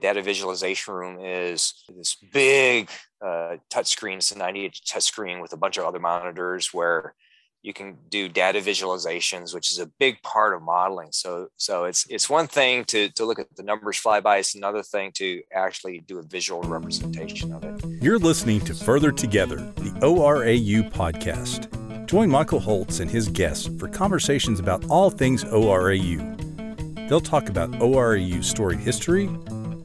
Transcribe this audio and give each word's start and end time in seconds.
data 0.00 0.22
visualization 0.22 0.94
room 0.94 1.18
is 1.20 1.84
this 1.94 2.16
big 2.32 2.90
uh, 3.24 3.56
touch 3.70 3.88
screen. 3.88 4.18
It's 4.18 4.32
a 4.32 4.38
90 4.38 4.64
inch 4.66 4.84
touch 4.84 5.04
screen 5.04 5.40
with 5.40 5.52
a 5.52 5.56
bunch 5.56 5.76
of 5.76 5.84
other 5.84 5.98
monitors 5.98 6.72
where 6.72 7.14
you 7.62 7.72
can 7.72 7.96
do 8.08 8.28
data 8.28 8.60
visualizations, 8.60 9.52
which 9.52 9.70
is 9.70 9.78
a 9.78 9.86
big 9.98 10.22
part 10.22 10.54
of 10.54 10.62
modeling. 10.62 11.08
So, 11.10 11.48
so 11.56 11.84
it's 11.84 12.06
it's 12.08 12.30
one 12.30 12.46
thing 12.46 12.84
to, 12.86 13.08
to 13.10 13.24
look 13.24 13.38
at 13.38 13.54
the 13.56 13.62
numbers 13.62 13.98
fly 13.98 14.20
by. 14.20 14.38
It's 14.38 14.54
another 14.54 14.82
thing 14.82 15.10
to 15.16 15.42
actually 15.52 16.00
do 16.00 16.18
a 16.18 16.22
visual 16.22 16.62
representation 16.62 17.52
of 17.52 17.64
it. 17.64 18.02
You're 18.02 18.18
listening 18.18 18.60
to 18.62 18.74
Further 18.74 19.10
Together, 19.10 19.56
the 19.56 19.90
ORAU 20.02 20.90
podcast. 20.92 21.74
Join 22.06 22.30
Michael 22.30 22.60
Holtz 22.60 23.00
and 23.00 23.10
his 23.10 23.28
guests 23.28 23.68
for 23.78 23.88
conversations 23.88 24.60
about 24.60 24.88
all 24.88 25.10
things 25.10 25.44
ORAU. 25.44 26.38
They'll 27.08 27.20
talk 27.20 27.48
about 27.48 27.70
ORAU's 27.80 28.48
storied 28.48 28.80
history, 28.80 29.28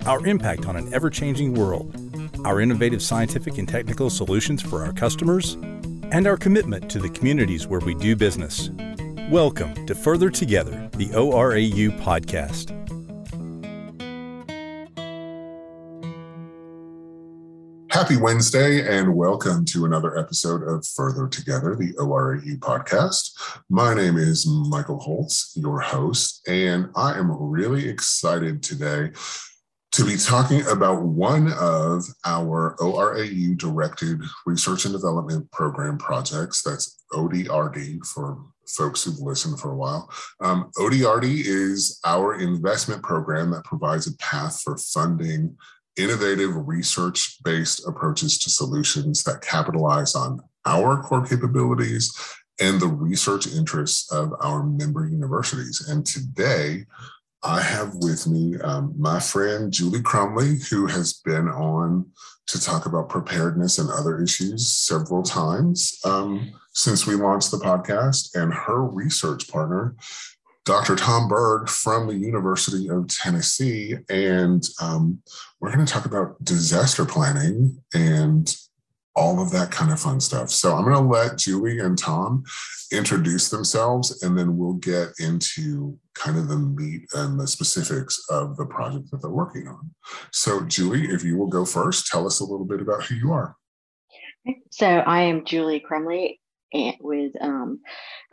our 0.06 0.26
impact 0.28 0.66
on 0.66 0.76
an 0.76 0.94
ever 0.94 1.10
changing 1.10 1.54
world, 1.54 1.96
our 2.44 2.60
innovative 2.60 3.02
scientific 3.02 3.58
and 3.58 3.70
technical 3.70 4.10
solutions 4.10 4.62
for 4.62 4.84
our 4.84 4.92
customers, 4.92 5.54
and 6.12 6.28
our 6.28 6.36
commitment 6.36 6.92
to 6.92 7.00
the 7.00 7.10
communities 7.10 7.68
where 7.68 7.80
we 7.80 7.96
do 7.96 8.14
business. 8.14 8.70
Welcome 9.30 9.86
to 9.86 9.96
Further 9.96 10.30
Together, 10.30 10.90
the 10.98 11.08
ORAU 11.08 11.98
podcast. 12.02 12.72
Happy 17.90 18.18
Wednesday, 18.18 18.86
and 18.86 19.16
welcome 19.16 19.64
to 19.66 19.86
another 19.86 20.18
episode 20.18 20.64
of 20.64 20.86
Further 20.86 21.30
Together, 21.30 21.78
the 21.78 21.94
ORAU 21.94 22.58
podcast. 22.58 23.32
My 23.70 23.94
name 23.94 24.18
is 24.18 24.46
Michael 24.46 25.00
Holtz, 25.00 25.54
your 25.56 25.80
host, 25.80 26.46
and 26.50 26.90
I 26.94 27.18
am 27.18 27.32
really 27.32 27.88
excited 27.88 28.62
today 28.62 29.12
to 29.94 30.04
be 30.04 30.18
talking 30.18 30.66
about 30.68 31.04
one 31.04 31.54
of 31.54 32.04
our 32.26 32.76
ORAU 32.80 33.56
directed 33.58 34.20
research 34.46 34.86
and 34.86 34.94
development 34.94 35.50
program 35.52 36.00
projects. 36.00 36.64
That's 36.64 37.04
ODRD 37.14 38.04
for 38.08 38.40
folks 38.68 39.04
who've 39.04 39.20
listened 39.20 39.60
for 39.60 39.72
a 39.72 39.76
while. 39.76 40.10
Um, 40.40 40.72
ODRD 40.78 41.44
is 41.46 42.00
our 42.06 42.40
investment 42.40 43.04
program 43.04 43.52
that 43.52 43.66
provides 43.66 44.08
a 44.08 44.18
path 44.18 44.62
for 44.62 44.78
funding 44.78 45.56
innovative 45.96 46.56
research 46.68 47.38
based 47.44 47.88
approaches 47.88 48.40
to 48.40 48.50
solutions 48.50 49.24
that 49.24 49.42
capitalize 49.42 50.16
on 50.16 50.40
our 50.66 51.04
core 51.04 51.24
capabilities 51.24 52.12
and 52.60 52.80
the 52.80 52.88
research 52.88 53.46
interests 53.46 54.12
of 54.12 54.34
our 54.42 54.64
member 54.64 55.08
universities. 55.08 55.88
And 55.88 56.04
today, 56.04 56.86
I 57.44 57.62
have 57.62 57.94
with 57.96 58.26
me 58.26 58.58
um, 58.60 58.94
my 58.98 59.20
friend 59.20 59.72
Julie 59.72 60.00
Crumly, 60.00 60.68
who 60.70 60.88
has 60.88 61.14
been 61.14 61.50
on 61.50 62.06
to 62.48 62.62
talk 62.62 62.86
about 62.86 63.10
preparedness 63.10 63.80
and 63.80 63.90
other 63.90 64.22
issues 64.22 64.72
several 64.72 65.24
times 65.24 66.00
um, 66.06 66.54
since 66.74 67.06
we 67.06 67.16
launched 67.16 67.52
the 67.52 67.58
podcast, 67.58 68.36
and 68.36 68.54
her 68.54 68.84
research 68.84 69.48
partner, 69.50 69.96
Dr. 70.66 70.96
Tom 70.96 71.28
Berg 71.28 71.70
from 71.70 72.08
the 72.08 72.16
University 72.16 72.90
of 72.90 73.08
Tennessee. 73.08 73.96
And 74.10 74.64
um, 74.82 75.22
we're 75.60 75.74
going 75.74 75.86
to 75.86 75.92
talk 75.92 76.06
about 76.06 76.44
disaster 76.44 77.06
planning 77.06 77.78
and 77.94 78.56
all 79.16 79.42
of 79.42 79.52
that 79.52 79.72
kind 79.72 79.92
of 79.92 80.00
fun 80.00 80.20
stuff. 80.20 80.50
So 80.50 80.76
I'm 80.76 80.84
going 80.84 80.96
to 80.96 81.02
let 81.02 81.38
Julie 81.38 81.80
and 81.80 81.98
Tom 81.98 82.44
introduce 82.92 83.50
themselves, 83.50 84.24
and 84.24 84.38
then 84.38 84.58
we'll 84.58 84.74
get 84.74 85.10
into 85.20 85.98
kind 86.16 86.38
of 86.38 86.48
the 86.48 86.58
meat 86.58 87.04
and 87.14 87.40
the 87.40 87.48
specifics 87.48 88.24
of 88.30 88.58
the 88.58 88.66
project 88.66 89.12
that 89.12 89.22
they're 89.22 89.32
working 89.32 89.68
on. 89.68 89.92
So, 90.32 90.62
Julie, 90.62 91.06
if 91.06 91.24
you 91.24 91.38
will 91.38 91.48
go 91.48 91.66
first, 91.66 92.08
tell 92.08 92.26
us 92.26 92.40
a 92.40 92.46
little 92.46 92.66
bit 92.66 92.82
about 92.82 93.04
who 93.04 93.16
you 93.16 93.32
are. 93.32 93.56
So, 94.72 94.88
I 94.88 95.22
am 95.22 95.46
Julie 95.46 95.84
Crumly 95.88 96.40
with 97.00 97.34
um, 97.40 97.80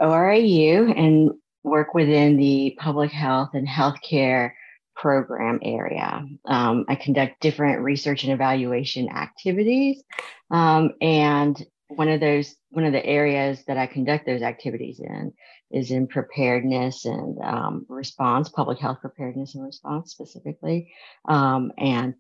ORAU 0.01 0.97
and 0.97 1.31
work 1.63 1.93
within 1.95 2.37
the 2.37 2.77
public 2.79 3.11
health 3.11 3.51
and 3.55 3.69
healthcare 3.69 4.53
program 5.01 5.59
area. 5.63 6.27
Um, 6.45 6.85
I 6.89 6.95
conduct 6.95 7.41
different 7.41 7.81
research 7.81 8.25
and 8.25 8.33
evaluation 8.33 9.09
activities. 9.09 10.03
Um, 10.51 10.93
and 11.01 11.61
one 11.89 12.09
of 12.09 12.21
those, 12.21 12.55
one 12.71 12.85
of 12.85 12.93
the 12.93 13.05
areas 13.05 13.65
that 13.67 13.79
I 13.79 13.87
conduct 13.87 14.27
those 14.27 14.43
activities 14.43 15.01
in 15.01 15.33
is 15.71 15.91
in 15.91 16.07
preparedness 16.07 17.07
and 17.07 17.39
um, 17.43 17.87
response, 17.89 18.49
public 18.51 18.79
health 18.79 18.99
preparedness 19.01 19.55
and 19.55 19.65
response 19.65 20.11
specifically. 20.11 20.93
Um, 21.27 21.73
and 21.79 22.15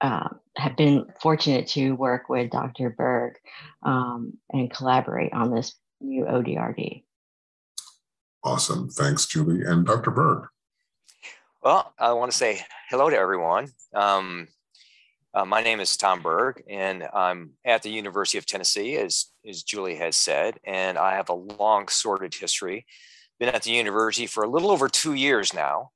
uh, 0.00 0.28
have 0.56 0.76
been 0.76 1.06
fortunate 1.20 1.66
to 1.68 1.92
work 1.92 2.28
with 2.28 2.50
Dr. 2.50 2.90
Berg 2.90 3.34
um, 3.82 4.34
and 4.50 4.70
collaborate 4.70 5.32
on 5.32 5.52
this 5.52 5.74
new 6.00 6.24
ODRD. 6.24 7.02
Awesome. 8.44 8.88
Thanks, 8.90 9.26
Julie. 9.26 9.64
And 9.64 9.86
Dr. 9.86 10.10
Berg. 10.10 10.48
Well, 11.64 11.94
I 11.98 12.12
want 12.12 12.30
to 12.30 12.36
say 12.36 12.60
hello 12.90 13.08
to 13.08 13.16
everyone. 13.16 13.68
Um, 13.94 14.48
uh, 15.32 15.46
my 15.46 15.62
name 15.62 15.80
is 15.80 15.96
Tom 15.96 16.20
Berg, 16.20 16.62
and 16.68 17.08
I'm 17.14 17.52
at 17.64 17.82
the 17.82 17.88
University 17.88 18.36
of 18.36 18.44
Tennessee, 18.44 18.98
as, 18.98 19.30
as 19.48 19.62
Julie 19.62 19.96
has 19.96 20.14
said, 20.14 20.58
and 20.64 20.98
I 20.98 21.14
have 21.14 21.30
a 21.30 21.34
long 21.34 21.88
sordid 21.88 22.34
history. 22.34 22.84
Been 23.40 23.48
at 23.48 23.62
the 23.62 23.70
university 23.70 24.26
for 24.26 24.44
a 24.44 24.46
little 24.46 24.70
over 24.70 24.90
two 24.90 25.14
years 25.14 25.54
now, 25.54 25.88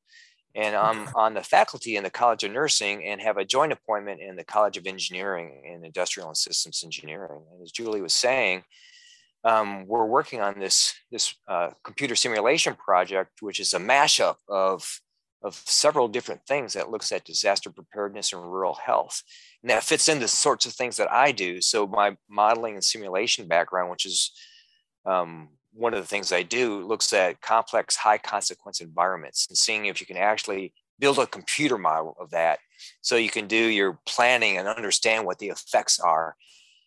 and 0.54 0.74
I'm 0.86 1.06
on 1.14 1.34
the 1.34 1.42
faculty 1.42 1.96
in 1.96 2.02
the 2.02 2.08
College 2.08 2.44
of 2.44 2.52
Nursing 2.52 3.04
and 3.04 3.20
have 3.20 3.36
a 3.36 3.44
joint 3.44 3.72
appointment 3.72 4.22
in 4.22 4.36
the 4.36 4.44
College 4.44 4.78
of 4.78 4.86
Engineering 4.86 5.64
and 5.70 5.84
Industrial 5.84 6.28
and 6.28 6.36
Systems 6.36 6.82
Engineering. 6.82 7.42
And 7.52 7.62
as 7.62 7.72
Julie 7.72 8.00
was 8.00 8.14
saying, 8.14 8.62
um, 9.44 9.86
we're 9.86 10.06
working 10.06 10.40
on 10.40 10.60
this, 10.60 10.94
this 11.12 11.34
uh, 11.46 11.72
computer 11.84 12.16
simulation 12.16 12.74
project, 12.74 13.42
which 13.42 13.60
is 13.60 13.74
a 13.74 13.78
mashup 13.78 14.36
of 14.48 14.98
of 15.42 15.54
several 15.66 16.08
different 16.08 16.40
things 16.46 16.72
that 16.72 16.90
looks 16.90 17.12
at 17.12 17.24
disaster 17.24 17.70
preparedness 17.70 18.32
and 18.32 18.42
rural 18.42 18.74
health. 18.74 19.22
And 19.62 19.70
that 19.70 19.84
fits 19.84 20.08
into 20.08 20.22
the 20.22 20.28
sorts 20.28 20.66
of 20.66 20.72
things 20.72 20.96
that 20.96 21.10
I 21.10 21.32
do. 21.32 21.60
So 21.60 21.86
my 21.86 22.16
modeling 22.28 22.74
and 22.74 22.84
simulation 22.84 23.46
background, 23.46 23.90
which 23.90 24.06
is 24.06 24.32
um, 25.06 25.48
one 25.72 25.94
of 25.94 26.00
the 26.00 26.06
things 26.06 26.32
I 26.32 26.42
do, 26.42 26.84
looks 26.86 27.12
at 27.12 27.40
complex 27.40 27.96
high 27.96 28.18
consequence 28.18 28.80
environments 28.80 29.46
and 29.48 29.56
seeing 29.56 29.86
if 29.86 30.00
you 30.00 30.06
can 30.06 30.16
actually 30.16 30.72
build 30.98 31.18
a 31.18 31.26
computer 31.26 31.78
model 31.78 32.16
of 32.18 32.30
that 32.30 32.58
so 33.00 33.16
you 33.16 33.30
can 33.30 33.46
do 33.46 33.56
your 33.56 33.98
planning 34.06 34.58
and 34.58 34.66
understand 34.66 35.24
what 35.24 35.38
the 35.38 35.48
effects 35.48 36.00
are 36.00 36.34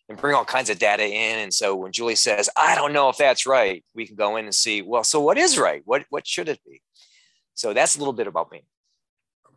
and 0.08 0.18
bring 0.18 0.34
all 0.34 0.44
kinds 0.44 0.68
of 0.68 0.78
data 0.78 1.06
in. 1.06 1.38
And 1.38 1.54
so 1.54 1.74
when 1.74 1.92
Julie 1.92 2.14
says, 2.16 2.50
I 2.56 2.74
don't 2.74 2.92
know 2.92 3.08
if 3.08 3.16
that's 3.16 3.46
right, 3.46 3.82
we 3.94 4.06
can 4.06 4.16
go 4.16 4.36
in 4.36 4.44
and 4.44 4.54
see, 4.54 4.82
well, 4.82 5.04
so 5.04 5.20
what 5.20 5.38
is 5.38 5.58
right? 5.58 5.82
What, 5.86 6.04
what 6.10 6.26
should 6.26 6.48
it 6.48 6.60
be? 6.66 6.82
So 7.54 7.72
that's 7.72 7.96
a 7.96 7.98
little 7.98 8.12
bit 8.12 8.26
about 8.26 8.50
me. 8.50 8.64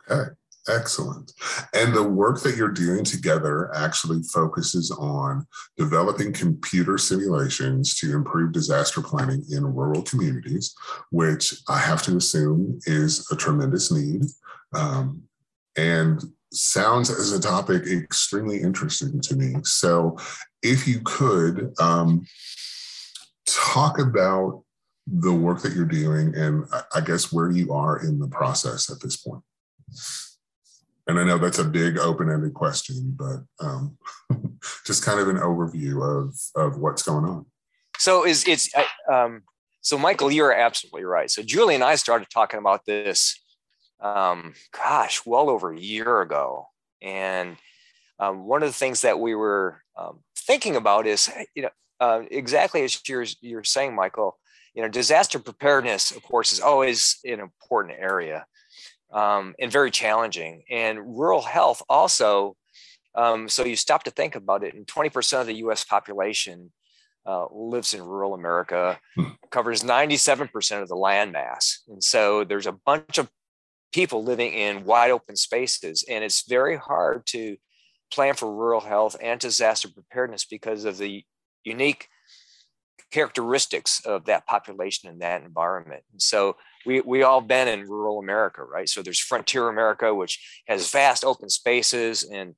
Okay, 0.09 0.31
excellent. 0.67 1.31
And 1.73 1.93
the 1.93 2.03
work 2.03 2.41
that 2.43 2.55
you're 2.55 2.69
doing 2.69 3.03
together 3.03 3.73
actually 3.75 4.21
focuses 4.23 4.91
on 4.91 5.45
developing 5.77 6.33
computer 6.33 6.97
simulations 6.97 7.95
to 7.95 8.13
improve 8.13 8.51
disaster 8.51 9.01
planning 9.01 9.43
in 9.49 9.63
rural 9.63 10.03
communities, 10.03 10.75
which 11.11 11.55
I 11.67 11.79
have 11.79 12.03
to 12.03 12.17
assume 12.17 12.79
is 12.85 13.29
a 13.31 13.35
tremendous 13.35 13.91
need. 13.91 14.23
Um, 14.73 15.23
and 15.77 16.23
sounds 16.53 17.09
as 17.09 17.31
a 17.31 17.39
topic 17.39 17.85
extremely 17.85 18.61
interesting 18.61 19.19
to 19.21 19.35
me. 19.35 19.55
So, 19.63 20.17
if 20.61 20.87
you 20.87 21.01
could 21.01 21.73
um, 21.79 22.25
talk 23.45 23.99
about 23.99 24.63
the 25.07 25.33
work 25.33 25.61
that 25.61 25.73
you're 25.73 25.85
doing 25.85 26.35
and 26.35 26.65
I 26.93 27.01
guess 27.01 27.31
where 27.31 27.51
you 27.51 27.73
are 27.73 28.03
in 28.03 28.19
the 28.19 28.27
process 28.27 28.89
at 28.89 28.99
this 29.01 29.17
point. 29.17 29.43
And 31.07 31.19
I 31.19 31.23
know 31.23 31.37
that's 31.37 31.59
a 31.59 31.63
big 31.63 31.99
open-ended 31.99 32.55
question, 32.55 33.15
but 33.15 33.43
um, 33.63 33.97
just 34.85 35.03
kind 35.03 35.19
of 35.19 35.27
an 35.27 35.37
overview 35.37 36.01
of 36.01 36.35
of 36.55 36.79
what's 36.79 37.03
going 37.03 37.25
on. 37.25 37.45
So 37.99 38.25
is 38.25 38.47
it's 38.47 38.69
um, 39.11 39.43
so 39.81 39.99
Michael, 39.99 40.31
you're 40.31 40.51
absolutely 40.51 41.03
right. 41.03 41.29
So 41.29 41.43
Julie 41.43 41.75
and 41.75 41.83
I 41.83 41.95
started 41.95 42.27
talking 42.31 42.59
about 42.59 42.85
this, 42.85 43.39
um, 44.01 44.55
gosh, 44.75 45.23
well 45.27 45.49
over 45.49 45.71
a 45.71 45.79
year 45.79 46.21
ago, 46.21 46.69
and 47.03 47.57
um, 48.17 48.47
one 48.47 48.63
of 48.63 48.69
the 48.69 48.73
things 48.73 49.01
that 49.01 49.19
we 49.19 49.35
were 49.35 49.83
um, 49.95 50.21
thinking 50.35 50.75
about 50.75 51.05
is, 51.05 51.29
you 51.53 51.61
know, 51.61 51.69
uh, 51.99 52.23
exactly 52.31 52.83
as 52.83 52.99
you're 53.07 53.25
you're 53.41 53.63
saying, 53.63 53.93
Michael 53.93 54.39
you 54.75 54.81
know, 54.81 54.89
disaster 54.89 55.39
preparedness, 55.39 56.11
of 56.11 56.21
course, 56.23 56.51
is 56.51 56.59
always 56.59 57.17
an 57.23 57.39
important 57.39 57.95
area 57.97 58.45
um, 59.11 59.55
and 59.59 59.71
very 59.71 59.89
challenging. 59.89 60.63
And 60.69 61.17
rural 61.17 61.41
health 61.41 61.81
also. 61.89 62.55
Um, 63.15 63.47
so 63.47 63.63
you 63.63 63.77
stop 63.77 64.03
to 64.03 64.11
think 64.11 64.35
about 64.35 64.65
it, 64.65 64.73
and 64.73 64.85
20% 64.85 65.39
of 65.39 65.47
the 65.47 65.55
U.S. 65.55 65.85
population 65.85 66.73
uh, 67.25 67.45
lives 67.49 67.93
in 67.93 68.03
rural 68.03 68.33
America, 68.33 68.99
hmm. 69.15 69.29
covers 69.49 69.83
97% 69.83 70.81
of 70.81 70.89
the 70.89 70.97
land 70.97 71.31
mass, 71.31 71.81
and 71.87 72.03
so 72.03 72.43
there's 72.43 72.67
a 72.67 72.73
bunch 72.73 73.17
of 73.17 73.29
people 73.95 74.21
living 74.21 74.51
in 74.51 74.83
wide 74.83 75.09
open 75.09 75.37
spaces. 75.37 76.03
And 76.09 76.21
it's 76.21 76.45
very 76.47 76.75
hard 76.75 77.25
to 77.27 77.55
plan 78.11 78.33
for 78.33 78.53
rural 78.53 78.81
health 78.81 79.15
and 79.21 79.39
disaster 79.39 79.87
preparedness 79.87 80.43
because 80.43 80.83
of 80.83 80.97
the 80.97 81.23
unique 81.63 82.09
characteristics 83.11 84.03
of 84.05 84.25
that 84.25 84.45
population 84.45 85.09
and 85.09 85.21
that 85.21 85.43
environment. 85.43 86.03
And 86.11 86.21
so 86.21 86.57
we 86.85 87.01
we 87.01 87.23
all 87.23 87.41
been 87.41 87.67
in 87.67 87.87
rural 87.87 88.19
America, 88.19 88.63
right? 88.63 88.89
So 88.89 89.01
there's 89.01 89.19
frontier 89.19 89.69
America, 89.69 90.13
which 90.13 90.61
has 90.67 90.91
vast 90.91 91.23
open 91.23 91.49
spaces 91.49 92.23
and 92.23 92.55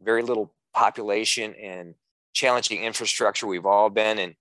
very 0.00 0.22
little 0.22 0.54
population 0.74 1.54
and 1.54 1.94
challenging 2.32 2.82
infrastructure. 2.82 3.46
We've 3.46 3.66
all 3.66 3.90
been 3.90 4.18
in, 4.18 4.34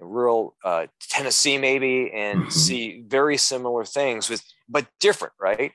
rural 0.00 0.56
uh, 0.64 0.86
Tennessee, 1.08 1.58
maybe, 1.58 2.10
and 2.12 2.42
mm-hmm. 2.42 2.50
see 2.50 3.02
very 3.06 3.36
similar 3.36 3.84
things 3.84 4.28
with 4.28 4.42
but 4.68 4.86
different, 5.00 5.34
right? 5.40 5.72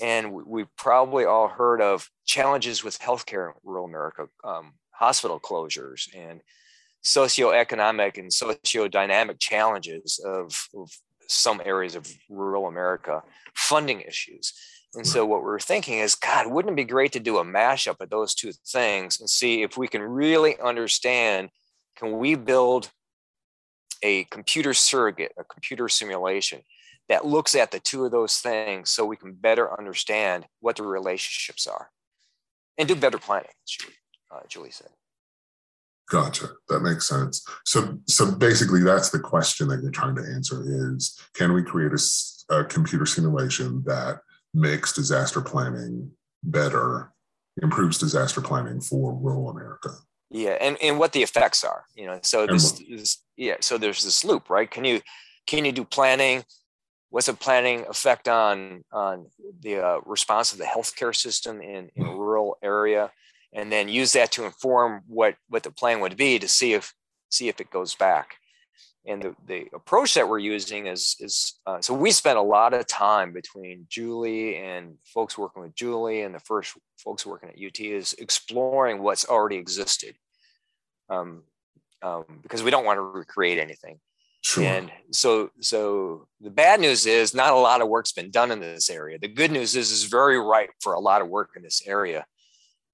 And 0.00 0.32
we, 0.32 0.62
have 0.62 0.76
probably 0.76 1.24
all 1.24 1.48
heard 1.48 1.80
of 1.80 2.08
challenges 2.24 2.84
with 2.84 2.98
healthcare 2.98 3.48
in 3.48 3.54
rural 3.64 3.84
America, 3.84 4.26
um, 4.44 4.74
hospital 4.90 5.40
closures, 5.40 6.08
and 6.14 6.40
socioeconomic 7.02 8.18
and 8.18 8.30
sociodynamic 8.30 9.38
challenges 9.38 10.20
of, 10.24 10.68
of 10.74 10.90
some 11.28 11.60
areas 11.64 11.96
of 11.96 12.06
rural 12.28 12.66
America, 12.66 13.22
funding 13.54 14.00
issues. 14.02 14.52
And 14.94 15.06
so 15.06 15.24
what 15.24 15.42
we're 15.42 15.58
thinking 15.58 15.98
is, 15.98 16.14
God, 16.14 16.48
wouldn't 16.48 16.72
it 16.72 16.76
be 16.76 16.84
great 16.84 17.12
to 17.12 17.20
do 17.20 17.38
a 17.38 17.44
mashup 17.44 18.00
of 18.00 18.10
those 18.10 18.34
two 18.34 18.52
things 18.66 19.20
and 19.20 19.28
see 19.28 19.62
if 19.62 19.78
we 19.78 19.88
can 19.88 20.02
really 20.02 20.58
understand, 20.60 21.48
can 21.96 22.18
we 22.18 22.34
build 22.34 22.90
a 24.02 24.24
computer 24.24 24.74
surrogate, 24.74 25.32
a 25.38 25.44
computer 25.44 25.88
simulation 25.88 26.60
that 27.08 27.24
looks 27.24 27.54
at 27.54 27.70
the 27.70 27.80
two 27.80 28.04
of 28.04 28.10
those 28.10 28.38
things 28.38 28.90
so 28.90 29.04
we 29.04 29.16
can 29.16 29.32
better 29.32 29.76
understand 29.78 30.44
what 30.60 30.76
the 30.76 30.82
relationships 30.82 31.66
are 31.66 31.90
and 32.76 32.86
do 32.86 32.94
better 32.94 33.18
planning, 33.18 33.50
Julie, 33.66 33.94
uh, 34.30 34.40
Julie 34.48 34.70
said. 34.70 34.88
Gotcha. 36.10 36.48
That 36.68 36.80
makes 36.80 37.08
sense. 37.08 37.46
So, 37.64 37.98
so 38.06 38.30
basically, 38.32 38.82
that's 38.82 39.10
the 39.10 39.20
question 39.20 39.68
that 39.68 39.82
you're 39.82 39.90
trying 39.90 40.16
to 40.16 40.22
answer: 40.22 40.62
is 40.66 41.18
can 41.34 41.52
we 41.52 41.62
create 41.62 41.92
a, 41.92 42.54
a 42.54 42.64
computer 42.64 43.06
simulation 43.06 43.82
that 43.86 44.20
makes 44.52 44.92
disaster 44.92 45.40
planning 45.40 46.10
better, 46.42 47.12
improves 47.62 47.98
disaster 47.98 48.40
planning 48.40 48.80
for 48.80 49.14
rural 49.14 49.50
America? 49.50 49.90
Yeah, 50.30 50.56
and, 50.60 50.76
and 50.82 50.98
what 50.98 51.12
the 51.12 51.22
effects 51.22 51.62
are, 51.62 51.84
you 51.94 52.06
know. 52.06 52.18
So 52.22 52.46
this, 52.46 52.72
this, 52.88 53.18
yeah, 53.36 53.56
so 53.60 53.76
there's 53.76 54.02
this 54.02 54.24
loop, 54.24 54.48
right? 54.48 54.70
Can 54.70 54.84
you 54.84 55.00
can 55.46 55.64
you 55.64 55.72
do 55.72 55.84
planning? 55.84 56.44
What's 57.10 57.26
the 57.26 57.34
planning 57.34 57.84
effect 57.88 58.28
on 58.28 58.84
on 58.92 59.26
the 59.60 59.86
uh, 59.86 60.00
response 60.06 60.52
of 60.52 60.58
the 60.58 60.64
healthcare 60.64 61.14
system 61.14 61.60
in 61.60 61.90
in 61.94 62.06
a 62.06 62.14
rural 62.14 62.56
area? 62.62 63.12
And 63.52 63.70
then 63.70 63.88
use 63.88 64.12
that 64.12 64.32
to 64.32 64.44
inform 64.44 65.02
what 65.06 65.36
what 65.48 65.62
the 65.62 65.70
plan 65.70 66.00
would 66.00 66.16
be 66.16 66.38
to 66.38 66.48
see 66.48 66.72
if 66.72 66.94
see 67.30 67.48
if 67.48 67.60
it 67.60 67.70
goes 67.70 67.94
back 67.94 68.36
and 69.04 69.22
the, 69.22 69.34
the 69.48 69.66
approach 69.74 70.14
that 70.14 70.28
we're 70.28 70.38
using 70.38 70.86
is 70.86 71.16
is 71.20 71.54
uh, 71.66 71.80
so 71.80 71.94
we 71.94 72.10
spent 72.10 72.38
a 72.38 72.42
lot 72.42 72.74
of 72.74 72.86
time 72.86 73.32
between 73.32 73.86
julie 73.88 74.56
and 74.56 74.96
folks 75.04 75.36
working 75.36 75.62
with 75.62 75.74
julie 75.74 76.22
and 76.22 76.34
the 76.34 76.40
first 76.40 76.76
folks 76.98 77.26
working 77.26 77.48
at 77.48 77.56
ut 77.56 77.80
is 77.80 78.14
exploring 78.14 79.02
what's 79.02 79.24
already 79.24 79.56
existed 79.56 80.14
um, 81.08 81.42
um, 82.02 82.24
because 82.42 82.62
we 82.62 82.70
don't 82.70 82.84
want 82.84 82.96
to 82.96 83.02
recreate 83.02 83.58
anything 83.58 83.98
Sure. 84.44 84.64
And 84.64 84.90
so, 85.12 85.50
so 85.60 86.26
the 86.40 86.50
bad 86.50 86.80
news 86.80 87.06
is 87.06 87.32
not 87.32 87.52
a 87.52 87.56
lot 87.56 87.80
of 87.80 87.88
work's 87.88 88.10
been 88.10 88.32
done 88.32 88.50
in 88.50 88.58
this 88.58 88.90
area. 88.90 89.16
The 89.16 89.28
good 89.28 89.52
news 89.52 89.76
is 89.76 89.92
is 89.92 90.04
very 90.04 90.36
ripe 90.38 90.70
for 90.80 90.94
a 90.94 91.00
lot 91.00 91.22
of 91.22 91.28
work 91.28 91.50
in 91.54 91.62
this 91.62 91.80
area. 91.86 92.26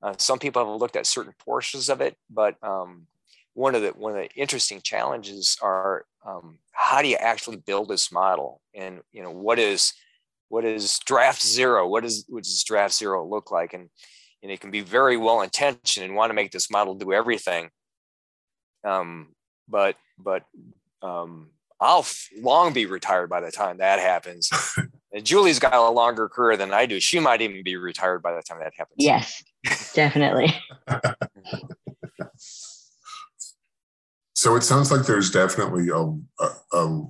Uh, 0.02 0.14
some 0.18 0.38
people 0.38 0.64
have 0.64 0.80
looked 0.80 0.96
at 0.96 1.06
certain 1.06 1.34
portions 1.38 1.88
of 1.88 2.00
it, 2.00 2.16
but 2.30 2.56
um, 2.62 3.06
one 3.54 3.74
of 3.74 3.82
the 3.82 3.88
one 3.90 4.12
of 4.12 4.18
the 4.18 4.30
interesting 4.34 4.80
challenges 4.80 5.56
are 5.60 6.04
um, 6.24 6.58
how 6.72 7.02
do 7.02 7.08
you 7.08 7.16
actually 7.16 7.56
build 7.56 7.88
this 7.88 8.12
model, 8.12 8.60
and 8.74 9.00
you 9.12 9.22
know 9.22 9.32
what 9.32 9.58
is 9.58 9.92
what 10.48 10.64
is 10.64 10.98
draft 11.00 11.44
zero? 11.44 11.88
What 11.88 12.04
is 12.04 12.24
what 12.28 12.44
does 12.44 12.62
draft 12.64 12.94
zero 12.94 13.26
look 13.26 13.50
like? 13.50 13.74
And 13.74 13.90
and 14.42 14.52
it 14.52 14.60
can 14.60 14.70
be 14.70 14.80
very 14.80 15.16
well 15.16 15.42
intentioned 15.42 16.06
and 16.06 16.14
want 16.14 16.30
to 16.30 16.34
make 16.34 16.52
this 16.52 16.70
model 16.70 16.94
do 16.94 17.12
everything. 17.12 17.70
Um, 18.84 19.34
but 19.68 19.96
but 20.18 20.44
um, 21.02 21.50
I'll 21.80 22.06
long 22.40 22.72
be 22.72 22.86
retired 22.86 23.30
by 23.30 23.40
the 23.40 23.52
time 23.52 23.78
that 23.78 24.00
happens. 24.00 24.50
and 25.12 25.24
Julie's 25.24 25.58
got 25.58 25.74
a 25.74 25.90
longer 25.90 26.28
career 26.28 26.56
than 26.56 26.72
I 26.72 26.86
do. 26.86 27.00
She 27.00 27.20
might 27.20 27.40
even 27.40 27.62
be 27.62 27.76
retired 27.76 28.22
by 28.22 28.34
the 28.34 28.42
time 28.42 28.58
that 28.60 28.72
happens. 28.76 28.96
Yes, 28.98 29.44
definitely. 29.94 30.54
so 34.34 34.56
it 34.56 34.62
sounds 34.62 34.90
like 34.90 35.06
there's 35.06 35.30
definitely 35.30 35.88
a, 35.90 36.14
a, 36.42 36.50
a 36.72 37.06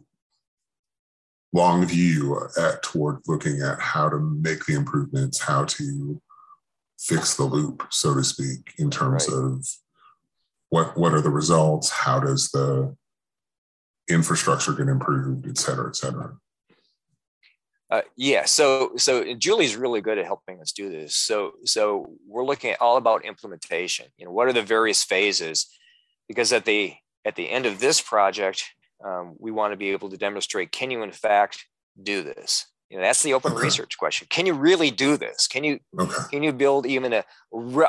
long 1.53 1.87
view 1.87 2.39
at 2.59 2.83
toward 2.83 3.21
looking 3.27 3.63
at 3.63 3.81
how 3.81 4.09
to 4.09 4.19
make 4.19 4.67
the 4.67 4.75
improvements, 4.75 5.41
how 5.41 5.65
to 5.65 6.21
fix 6.99 7.37
the 7.37 7.45
loop, 7.45 7.87
so 7.91 8.15
to 8.15 8.23
speak, 8.23 8.75
in 8.79 8.91
terms 8.91 9.29
right. 9.29 9.39
of 9.39 9.67
what 10.69 10.99
what 10.99 11.15
are 11.15 11.23
the 11.23 11.31
results, 11.31 11.89
how 11.91 12.21
does 12.21 12.51
the 12.51 12.95
infrastructure 14.09 14.73
get 14.73 14.89
improved, 14.89 15.47
et 15.47 15.59
cetera, 15.59 15.89
et 15.89 15.97
cetera. 15.97 16.37
Uh, 17.91 18.03
yeah, 18.17 18.45
so 18.45 18.93
so 18.97 19.35
Julie's 19.35 19.77
really 19.77 20.03
good 20.03 20.19
at 20.19 20.27
helping 20.27 20.61
us 20.61 20.73
do 20.73 20.91
this. 20.91 21.17
So 21.17 21.53
so 21.65 22.13
we're 22.27 22.45
looking 22.45 22.71
at 22.71 22.81
all 22.81 22.99
about 22.99 23.25
implementation. 23.25 24.07
You 24.19 24.27
know, 24.27 24.33
what 24.33 24.47
are 24.47 24.53
the 24.53 24.63
various 24.63 25.03
phases? 25.03 25.67
Because 26.29 26.53
at 26.53 26.67
the 26.67 26.95
at 27.25 27.37
the 27.37 27.49
end 27.49 27.65
of 27.65 27.81
this 27.81 28.01
project, 28.01 28.65
um, 29.03 29.37
we 29.39 29.51
want 29.51 29.73
to 29.73 29.79
be 29.79 29.91
able 29.91 30.11
to 30.11 30.19
demonstrate: 30.19 30.71
can 30.71 30.91
you 30.91 31.03
in 31.03 31.13
fact 31.13 31.67
do 32.03 32.23
this? 32.23 32.67
You 32.91 32.99
know, 32.99 33.03
that's 33.03 33.23
the 33.23 33.35
open 33.35 33.53
okay. 33.53 33.63
research 33.63 33.97
question. 33.97 34.27
Can 34.31 34.45
you 34.45 34.55
really 34.55 34.91
do 34.91 35.17
this? 35.17 35.47
Can 35.47 35.65
you 35.65 35.81
okay. 35.99 36.23
can 36.31 36.43
you 36.43 36.53
build 36.53 36.85
even 36.85 37.15
a 37.15 37.25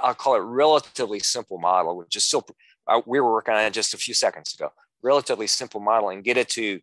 I'll 0.01 0.13
call 0.13 0.35
it 0.35 0.39
relatively 0.39 1.19
simple 1.19 1.57
model, 1.57 1.97
which 1.97 2.15
is 2.15 2.25
still 2.25 2.45
uh, 2.87 3.01
we 3.05 3.19
were 3.19 3.33
working 3.33 3.53
on 3.53 3.65
it 3.65 3.73
just 3.73 3.93
a 3.93 3.97
few 3.97 4.13
seconds 4.13 4.53
ago. 4.53 4.71
Relatively 5.01 5.47
simple 5.47 5.79
model 5.79 6.09
and 6.09 6.23
get 6.23 6.37
it 6.37 6.49
to 6.49 6.79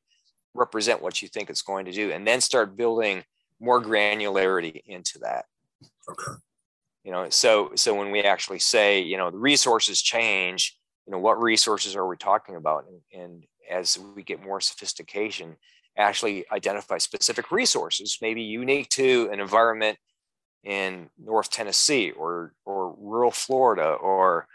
represent 0.56 1.02
what 1.02 1.22
you 1.22 1.28
think 1.28 1.50
it's 1.50 1.62
going 1.62 1.84
to 1.84 1.92
do 1.92 2.10
and 2.10 2.26
then 2.26 2.40
start 2.40 2.76
building 2.76 3.22
more 3.60 3.82
granularity 3.82 4.82
into 4.86 5.18
that. 5.20 5.44
Okay. 6.08 6.38
You 7.04 7.12
know 7.12 7.30
so 7.30 7.70
so 7.76 7.94
when 7.94 8.10
we 8.10 8.22
actually 8.22 8.58
say 8.58 9.00
you 9.00 9.16
know 9.16 9.30
the 9.30 9.38
resources 9.38 10.02
change 10.02 10.76
you 11.06 11.12
know 11.12 11.18
what 11.18 11.40
resources 11.40 11.94
are 11.94 12.06
we 12.06 12.16
talking 12.16 12.56
about? 12.56 12.86
And, 12.88 13.22
and 13.22 13.44
as 13.70 13.98
we 13.98 14.22
get 14.22 14.42
more 14.42 14.60
sophistication 14.60 15.56
actually 15.98 16.44
identify 16.52 16.98
specific 16.98 17.50
resources 17.50 18.18
maybe 18.20 18.42
unique 18.42 18.88
to 18.90 19.28
an 19.32 19.40
environment 19.40 19.98
in 20.64 21.08
north 21.18 21.50
tennessee 21.50 22.10
or 22.10 22.52
or 22.64 22.94
rural 22.98 23.30
florida 23.30 23.92
or 23.92 24.46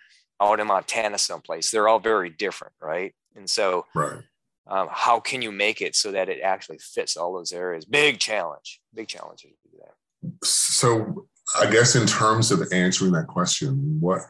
out 0.41 0.59
in 0.59 0.67
montana 0.67 1.17
someplace. 1.17 1.71
They're 1.71 1.87
all 1.87 1.99
very 1.99 2.29
different 2.29 2.73
right 2.81 3.13
and 3.35 3.49
so 3.49 3.85
right. 3.95 4.19
um, 4.67 4.87
how 4.91 5.19
can 5.19 5.41
you 5.41 5.51
make 5.51 5.81
it 5.81 5.95
so 5.95 6.11
that 6.11 6.29
it 6.29 6.41
actually 6.41 6.79
fits 6.79 7.17
all 7.17 7.33
those 7.33 7.51
areas? 7.51 7.85
Big 7.85 8.19
challenge. 8.19 8.81
Big 8.93 9.07
challenge 9.07 9.41
to 9.41 9.47
do 9.47 9.77
that. 9.79 10.45
So 10.45 11.27
i 11.59 11.69
guess 11.69 11.95
in 11.95 12.07
terms 12.07 12.49
of 12.49 12.61
answering 12.71 13.11
that 13.11 13.27
question 13.27 13.97
what 13.99 14.21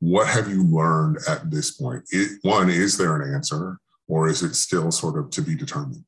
what 0.00 0.26
have 0.26 0.48
you 0.48 0.62
learned 0.62 1.18
at 1.28 1.50
this 1.50 1.70
point? 1.70 2.04
It, 2.10 2.38
one 2.42 2.68
is 2.68 2.98
there 2.98 3.20
an 3.20 3.34
answer 3.34 3.78
or 4.08 4.28
is 4.28 4.42
it 4.42 4.54
still 4.54 4.90
sort 4.90 5.18
of 5.18 5.30
to 5.30 5.42
be 5.42 5.54
determined? 5.54 6.04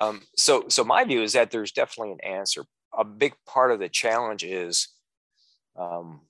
Um, 0.00 0.22
so 0.36 0.64
so 0.68 0.84
my 0.84 1.04
view 1.04 1.22
is 1.22 1.34
that 1.34 1.50
there's 1.50 1.72
definitely 1.72 2.12
an 2.12 2.20
answer. 2.20 2.64
A 2.96 3.04
big 3.04 3.34
part 3.46 3.70
of 3.70 3.78
the 3.78 3.88
challenge 3.88 4.42
is 4.42 4.88
um, 5.76 6.22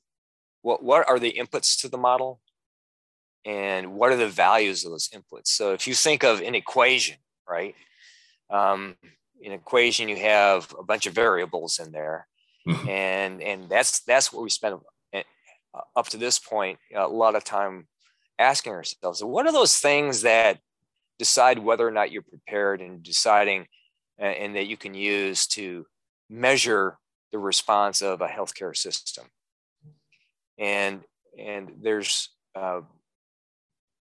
what 0.60 0.82
what 0.82 1.08
are 1.08 1.18
the 1.18 1.32
inputs 1.32 1.80
to 1.80 1.88
the 1.88 1.98
model 1.98 2.40
and 3.44 3.94
what 3.94 4.12
are 4.12 4.16
the 4.16 4.28
values 4.28 4.84
of 4.84 4.92
those 4.92 5.08
inputs. 5.08 5.48
So 5.48 5.72
if 5.72 5.86
you 5.86 5.94
think 5.94 6.22
of 6.22 6.40
an 6.40 6.54
equation, 6.54 7.16
right? 7.48 7.74
Um, 8.50 8.96
an 9.44 9.52
equation, 9.52 10.08
you 10.08 10.16
have 10.16 10.72
a 10.78 10.84
bunch 10.84 11.06
of 11.06 11.14
variables 11.14 11.78
in 11.78 11.90
there, 11.90 12.26
mm-hmm. 12.66 12.88
and 12.88 13.42
and 13.42 13.68
that's 13.68 14.00
that's 14.00 14.32
what 14.32 14.42
we 14.42 14.50
spend 14.50 14.78
uh, 15.14 15.20
up 15.96 16.08
to 16.08 16.16
this 16.16 16.38
point 16.38 16.78
a 16.94 17.08
lot 17.08 17.34
of 17.34 17.44
time 17.44 17.88
asking 18.38 18.72
ourselves. 18.72 19.24
What 19.24 19.46
are 19.46 19.52
those 19.52 19.76
things 19.76 20.22
that 20.22 20.60
decide 21.18 21.58
whether 21.58 21.86
or 21.86 21.90
not 21.90 22.10
you're 22.10 22.22
prepared 22.22 22.80
and 22.80 23.02
deciding, 23.02 23.66
uh, 24.20 24.24
and 24.24 24.56
that 24.56 24.66
you 24.66 24.76
can 24.76 24.94
use 24.94 25.46
to 25.46 25.86
measure 26.28 26.98
the 27.30 27.38
response 27.38 28.02
of 28.02 28.20
a 28.20 28.26
healthcare 28.26 28.76
system. 28.76 29.24
And 30.58 31.02
and 31.38 31.72
there's 31.80 32.28
uh, 32.54 32.82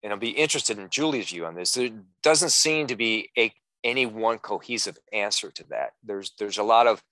and 0.04 0.12
I'll 0.12 0.20
be 0.20 0.30
interested 0.30 0.80
in 0.80 0.90
Julie's 0.90 1.30
view 1.30 1.46
on 1.46 1.56
this. 1.56 1.74
There 1.74 1.90
doesn't 2.24 2.52
seem 2.52 2.88
to 2.88 2.96
be 2.96 3.30
a 3.38 3.54
any 3.84 4.06
one 4.06 4.38
cohesive 4.38 4.98
answer 5.12 5.52
to 5.52 5.64
that. 5.70 5.92
There's 6.04 6.34
there's 6.38 6.58
a 6.58 6.64
lot 6.64 6.88
of 6.88 7.04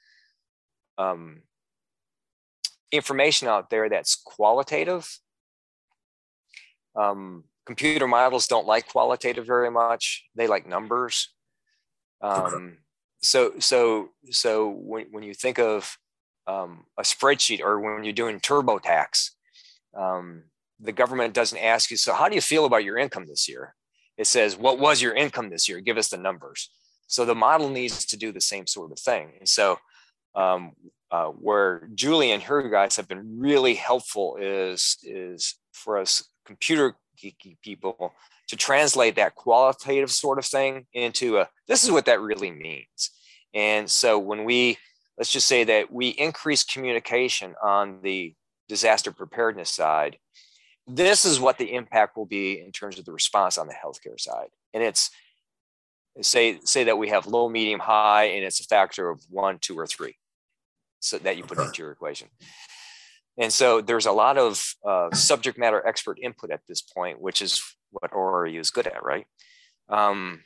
um, 0.98 1.44
information 2.92 3.48
out 3.48 3.70
there 3.70 3.90
that's 3.90 4.16
qualitative. 4.16 5.08
Um, 6.96 7.46
computer 7.66 8.08
models 8.08 8.48
don't 8.48 8.68
like 8.68 8.88
qualitative 8.88 9.46
very 9.46 9.72
much. 9.72 10.26
They 10.36 10.48
like 10.48 10.68
numbers. 10.68 11.30
Um, 12.22 12.80
so 13.22 13.54
so 13.60 14.10
so 14.32 14.70
when, 14.70 15.08
when 15.12 15.24
you 15.24 15.34
think 15.34 15.60
of 15.60 15.98
um, 16.48 16.86
a 16.98 17.04
spreadsheet 17.04 17.62
or 17.62 17.80
when 17.80 18.04
you're 18.04 18.14
doing 18.14 18.40
TurboTax, 18.40 19.30
um, 19.96 20.44
the 20.80 20.92
government 20.92 21.34
doesn't 21.34 21.58
ask 21.58 21.92
you, 21.92 21.98
so 21.98 22.14
how 22.14 22.30
do 22.30 22.36
you 22.36 22.42
feel 22.42 22.66
about 22.66 22.84
your 22.84 22.98
income 22.98 23.26
this 23.26 23.50
year? 23.50 23.76
It 24.18 24.28
says, 24.28 24.58
what 24.58 24.80
was 24.80 25.02
your 25.02 25.14
income 25.14 25.50
this 25.50 25.68
year? 25.70 25.80
Give 25.80 25.98
us 25.98 26.10
the 26.10 26.18
numbers. 26.18 26.70
So 27.08 27.26
the 27.26 27.36
model 27.36 27.70
needs 27.70 28.06
to 28.06 28.18
do 28.18 28.32
the 28.32 28.42
same 28.42 28.68
sort 28.68 28.92
of 28.92 29.00
thing. 29.00 29.32
And 29.40 29.48
so 29.48 29.80
um, 30.36 30.74
uh, 31.12 31.28
where 31.28 31.90
Julie 31.96 32.32
and 32.32 32.44
her 32.44 32.70
guys 32.70 32.96
have 32.98 33.08
been 33.08 33.40
really 33.40 33.76
helpful 33.76 34.38
is, 34.40 34.98
is 35.04 35.56
for 35.72 35.98
us 35.98 36.24
computer 36.46 36.96
geeky 37.18 37.58
people 37.62 38.14
to 38.48 38.56
translate 38.56 39.16
that 39.16 39.36
qualitative 39.36 40.12
sort 40.12 40.38
of 40.38 40.46
thing 40.46 40.86
into 40.94 41.38
a, 41.38 41.50
this 41.68 41.84
is 41.84 41.92
what 41.92 42.06
that 42.06 42.22
really 42.22 42.52
means. 42.52 43.12
And 43.54 43.90
so 43.90 44.20
when 44.20 44.44
we, 44.44 44.78
let's 45.18 45.32
just 45.32 45.48
say 45.48 45.64
that 45.66 45.92
we 45.92 46.10
increase 46.10 46.64
communication 46.64 47.56
on 47.64 48.02
the 48.04 48.36
disaster 48.68 49.12
preparedness 49.12 49.70
side, 49.70 50.18
this 50.90 51.26
is 51.26 51.40
what 51.40 51.58
the 51.58 51.74
impact 51.74 52.18
will 52.18 52.26
be 52.26 52.60
in 52.60 52.72
terms 52.72 52.98
of 53.00 53.06
the 53.06 53.12
response 53.12 53.58
on 53.58 53.68
the 53.68 53.74
healthcare 53.74 54.20
side. 54.20 54.50
And 54.74 54.84
it's 54.84 55.12
say 56.22 56.60
say 56.64 56.86
that 56.86 56.98
we 56.98 57.10
have 57.10 57.28
low, 57.28 57.48
medium, 57.50 57.80
high, 57.80 58.26
and 58.26 58.44
it's 58.44 58.60
a 58.60 58.64
factor 58.64 59.10
of 59.10 59.22
one, 59.30 59.60
two, 59.60 59.78
or 59.78 59.88
three, 59.88 60.18
so 61.00 61.18
that 61.20 61.38
you 61.38 61.44
put 61.44 61.60
into 61.60 61.82
your 61.82 61.92
equation. 61.92 62.28
And 63.38 63.54
so 63.54 63.82
there's 63.82 64.06
a 64.06 64.12
lot 64.12 64.38
of 64.38 64.76
uh, 64.86 65.12
subject 65.12 65.58
matter 65.58 65.86
expert 65.88 66.20
input 66.22 66.52
at 66.52 66.62
this 66.68 66.82
point, 66.82 67.22
which 67.22 67.42
is 67.42 67.64
what 67.92 68.12
ORAU 68.12 68.60
is 68.60 68.70
good 68.70 68.88
at, 68.88 69.04
right? 69.04 69.26
Um, 69.88 70.44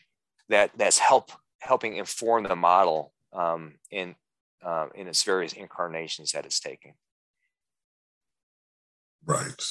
that 0.50 0.72
that's 0.78 1.00
help 1.00 1.32
helping 1.60 1.96
inform 1.96 2.44
the 2.44 2.56
model 2.56 3.14
um, 3.34 3.76
in 3.90 4.16
uh, 4.64 4.88
in 4.94 5.08
its 5.08 5.24
various 5.24 5.54
incarnations 5.54 6.34
that 6.34 6.46
it's 6.46 6.60
taking. 6.60 6.94
Right. 9.26 9.62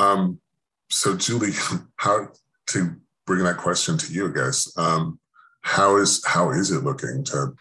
Um, 0.00 0.40
so, 0.88 1.16
Julie, 1.16 1.52
how 1.96 2.28
to 2.68 2.96
bring 3.26 3.44
that 3.44 3.58
question 3.58 3.98
to 3.98 4.12
you, 4.12 4.28
I 4.28 4.32
guess. 4.32 4.72
Um, 4.76 5.18
how 5.62 5.96
is 5.96 6.24
how 6.24 6.50
is 6.50 6.70
it 6.70 6.84
looking 6.84 7.22
to 7.24 7.54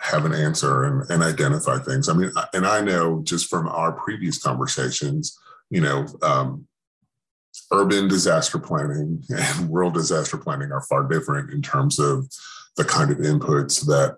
have 0.00 0.24
an 0.24 0.34
answer 0.34 0.84
and, 0.84 1.08
and 1.10 1.22
identify 1.22 1.78
things? 1.78 2.08
I 2.08 2.14
mean, 2.14 2.30
and 2.52 2.66
I 2.66 2.80
know 2.80 3.22
just 3.22 3.48
from 3.48 3.68
our 3.68 3.92
previous 3.92 4.42
conversations, 4.42 5.38
you 5.70 5.80
know, 5.80 6.06
um, 6.22 6.66
urban 7.72 8.08
disaster 8.08 8.58
planning 8.58 9.22
and 9.30 9.72
rural 9.72 9.90
disaster 9.90 10.36
planning 10.36 10.72
are 10.72 10.82
far 10.82 11.04
different 11.04 11.52
in 11.52 11.62
terms 11.62 11.98
of 11.98 12.28
the 12.76 12.84
kind 12.84 13.10
of 13.10 13.18
inputs 13.18 13.86
that 13.86 14.16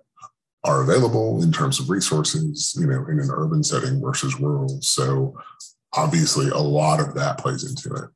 are 0.64 0.82
available 0.82 1.42
in 1.42 1.52
terms 1.52 1.80
of 1.80 1.88
resources, 1.88 2.76
you 2.78 2.86
know, 2.86 3.06
in 3.06 3.18
an 3.18 3.30
urban 3.30 3.62
setting 3.62 4.00
versus 4.00 4.38
rural. 4.40 4.78
So 4.82 5.34
obviously 5.92 6.48
a 6.48 6.58
lot 6.58 7.00
of 7.00 7.14
that 7.14 7.38
plays 7.38 7.64
into 7.64 7.94
it. 7.94 8.10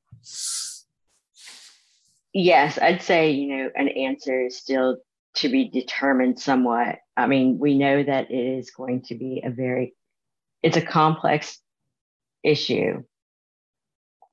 Yes, 2.33 2.79
I'd 2.81 3.03
say, 3.03 3.31
you 3.31 3.57
know, 3.57 3.71
an 3.75 3.89
answer 3.89 4.47
is 4.47 4.57
still 4.57 4.99
to 5.37 5.49
be 5.49 5.69
determined 5.69 6.41
somewhat. 6.41 6.99
I 7.17 7.27
mean, 7.27 7.59
we 7.59 7.79
know 7.79 8.03
that 8.03 8.31
it 8.31 8.59
is 8.59 8.71
going 8.71 9.03
to 9.03 9.15
be 9.15 9.43
a 9.45 9.51
very, 9.51 9.95
it's 10.63 10.77
a 10.77 10.83
complex 10.83 11.59
issue 12.43 13.05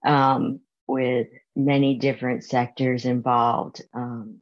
um, 0.06 0.62
with 0.88 1.28
many 1.56 1.98
different 1.98 2.44
sectors 2.44 3.06
involved 3.06 3.82
um, 3.94 4.42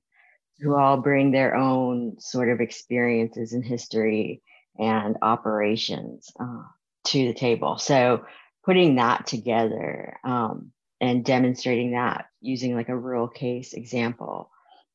who 0.59 0.75
all 0.75 0.97
bring 0.97 1.31
their 1.31 1.55
own 1.55 2.19
sort 2.19 2.49
of 2.49 2.61
experiences 2.61 3.53
and 3.53 3.65
history 3.65 4.41
and 4.77 5.17
operations 5.21 6.31
uh, 6.39 6.63
to 7.05 7.27
the 7.27 7.33
table. 7.33 7.77
So 7.77 8.25
putting 8.63 8.95
that 8.95 9.27
together 9.27 10.17
um, 10.23 10.71
and 11.01 11.23
demonstrating 11.23 11.91
that 11.91 12.25
using 12.41 12.75
like 12.75 12.89
a 12.89 12.97
real 12.97 13.27
case 13.27 13.73
example 13.73 14.49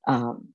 um, 0.06 0.48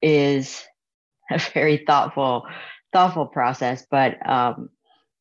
is 0.00 0.62
a 1.30 1.38
very 1.54 1.84
thoughtful 1.86 2.46
thoughtful 2.92 3.26
process 3.26 3.86
but 3.90 4.18
um, 4.28 4.68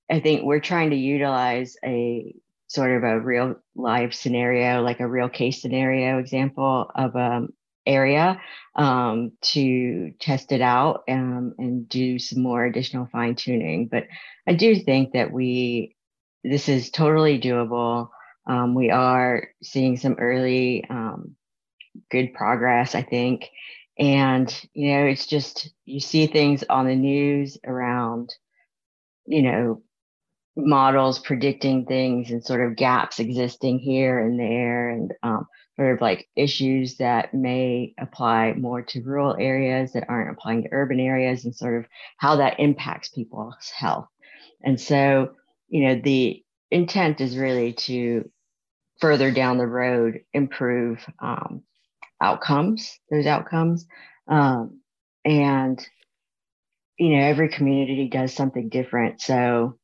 i 0.09 0.19
think 0.19 0.43
we're 0.43 0.59
trying 0.59 0.89
to 0.89 0.95
utilize 0.97 1.77
a 1.85 2.35
sort 2.67 2.91
of 2.91 3.03
a 3.03 3.19
real 3.19 3.55
life 3.75 4.13
scenario 4.13 4.81
like 4.81 4.99
a 4.99 5.07
real 5.07 5.29
case 5.29 5.61
scenario 5.61 6.19
example 6.19 6.89
of 6.95 7.15
um, 7.15 7.53
area 7.85 8.39
um, 8.75 9.31
to 9.41 10.11
test 10.19 10.51
it 10.51 10.61
out 10.61 11.03
um, 11.09 11.55
and 11.57 11.89
do 11.89 12.19
some 12.19 12.41
more 12.41 12.65
additional 12.65 13.07
fine 13.11 13.35
tuning. 13.35 13.87
But 13.87 14.07
I 14.47 14.53
do 14.53 14.75
think 14.75 15.13
that 15.13 15.31
we, 15.31 15.95
this 16.43 16.69
is 16.69 16.89
totally 16.89 17.39
doable. 17.39 18.09
Um, 18.47 18.73
we 18.75 18.89
are 18.91 19.49
seeing 19.61 19.97
some 19.97 20.15
early 20.19 20.85
um, 20.89 21.35
good 22.09 22.33
progress, 22.33 22.95
I 22.95 23.03
think. 23.03 23.49
And, 23.99 24.49
you 24.73 24.93
know, 24.93 25.05
it's 25.05 25.27
just, 25.27 25.69
you 25.85 25.99
see 25.99 26.25
things 26.25 26.63
on 26.69 26.87
the 26.87 26.95
news 26.95 27.57
around, 27.65 28.33
you 29.27 29.43
know, 29.43 29.83
models 30.55 31.19
predicting 31.19 31.85
things 31.85 32.31
and 32.31 32.43
sort 32.43 32.65
of 32.65 32.75
gaps 32.75 33.19
existing 33.19 33.79
here 33.79 34.19
and 34.19 34.39
there. 34.39 34.89
And 34.89 35.13
um, 35.21 35.47
sort 35.81 35.95
of 35.95 36.01
like 36.01 36.29
issues 36.35 36.97
that 36.97 37.33
may 37.33 37.91
apply 37.99 38.53
more 38.53 38.83
to 38.83 39.01
rural 39.01 39.35
areas 39.39 39.93
that 39.93 40.05
aren't 40.07 40.29
applying 40.29 40.61
to 40.61 40.69
urban 40.71 40.99
areas 40.99 41.43
and 41.43 41.55
sort 41.55 41.75
of 41.75 41.89
how 42.17 42.35
that 42.35 42.59
impacts 42.59 43.09
people's 43.09 43.71
health. 43.75 44.07
And 44.63 44.79
so, 44.79 45.31
you 45.69 45.87
know, 45.87 45.99
the 45.99 46.43
intent 46.69 47.19
is 47.19 47.35
really 47.35 47.73
to 47.73 48.29
further 48.99 49.31
down 49.31 49.57
the 49.57 49.65
road 49.65 50.19
improve 50.33 51.03
um, 51.17 51.63
outcomes, 52.21 52.99
those 53.09 53.25
outcomes. 53.25 53.87
Um, 54.27 54.81
and, 55.25 55.83
you 56.99 57.17
know, 57.17 57.23
every 57.23 57.49
community 57.49 58.07
does 58.07 58.35
something 58.35 58.69
different. 58.69 59.19
So 59.19 59.79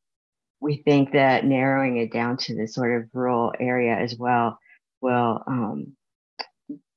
we 0.60 0.84
think 0.86 1.14
that 1.14 1.44
narrowing 1.44 1.98
it 1.98 2.14
down 2.14 2.38
to 2.38 2.56
the 2.56 2.68
sort 2.68 3.02
of 3.02 3.10
rural 3.16 3.52
area 3.60 3.96
as 3.96 4.16
well 4.16 4.60
will 5.02 5.44
um, 5.48 5.96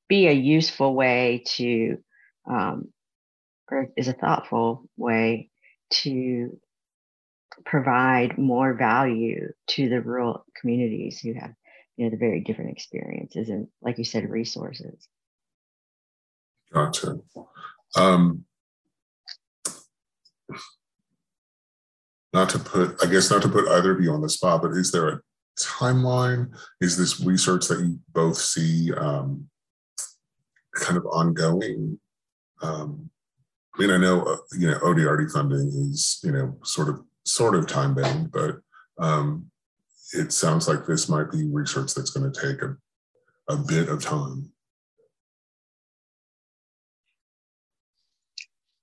be 0.07 0.27
a 0.27 0.33
useful 0.33 0.93
way 0.93 1.43
to, 1.45 1.97
um, 2.49 2.89
or 3.69 3.89
is 3.95 4.07
a 4.07 4.13
thoughtful 4.13 4.83
way 4.97 5.49
to 5.89 6.59
provide 7.65 8.37
more 8.37 8.73
value 8.73 9.51
to 9.67 9.89
the 9.89 10.01
rural 10.01 10.45
communities 10.59 11.19
who 11.19 11.33
have, 11.33 11.53
you 11.97 12.05
know, 12.05 12.11
the 12.11 12.17
very 12.17 12.41
different 12.41 12.71
experiences 12.71 13.49
and, 13.49 13.67
like 13.81 13.97
you 13.97 14.05
said, 14.05 14.29
resources. 14.29 15.07
Gotcha. 16.73 17.19
Um, 17.95 18.45
not 22.33 22.49
to 22.49 22.59
put, 22.59 22.95
I 23.03 23.07
guess, 23.09 23.29
not 23.29 23.41
to 23.41 23.49
put 23.49 23.67
either 23.67 23.91
of 23.91 24.01
you 24.01 24.11
on 24.11 24.21
the 24.21 24.29
spot, 24.29 24.61
but 24.61 24.71
is 24.71 24.91
there 24.91 25.09
a 25.09 25.21
timeline? 25.59 26.51
Is 26.79 26.97
this 26.97 27.21
research 27.21 27.67
that 27.67 27.79
you 27.79 27.99
both 28.09 28.37
see 28.37 28.93
um, 28.93 29.47
kind 30.75 30.97
of 30.97 31.05
ongoing? 31.05 31.99
Um, 32.61 33.09
I 33.75 33.81
mean, 33.81 33.91
I 33.91 33.97
know 33.97 34.23
uh, 34.23 34.37
you 34.57 34.69
know 34.69 34.79
ODRD 34.79 35.31
funding 35.31 35.67
is 35.67 36.19
you 36.23 36.31
know 36.31 36.57
sort 36.63 36.89
of 36.89 37.01
sort 37.25 37.55
of 37.55 37.67
time 37.67 37.95
bound, 37.95 38.31
but 38.31 38.57
um, 38.99 39.51
it 40.13 40.31
sounds 40.31 40.67
like 40.67 40.85
this 40.85 41.09
might 41.09 41.31
be 41.31 41.47
research 41.47 41.93
that's 41.93 42.11
going 42.11 42.31
to 42.31 42.41
take 42.41 42.61
a, 42.61 42.75
a 43.49 43.57
bit 43.57 43.89
of 43.89 44.03
time. 44.03 44.51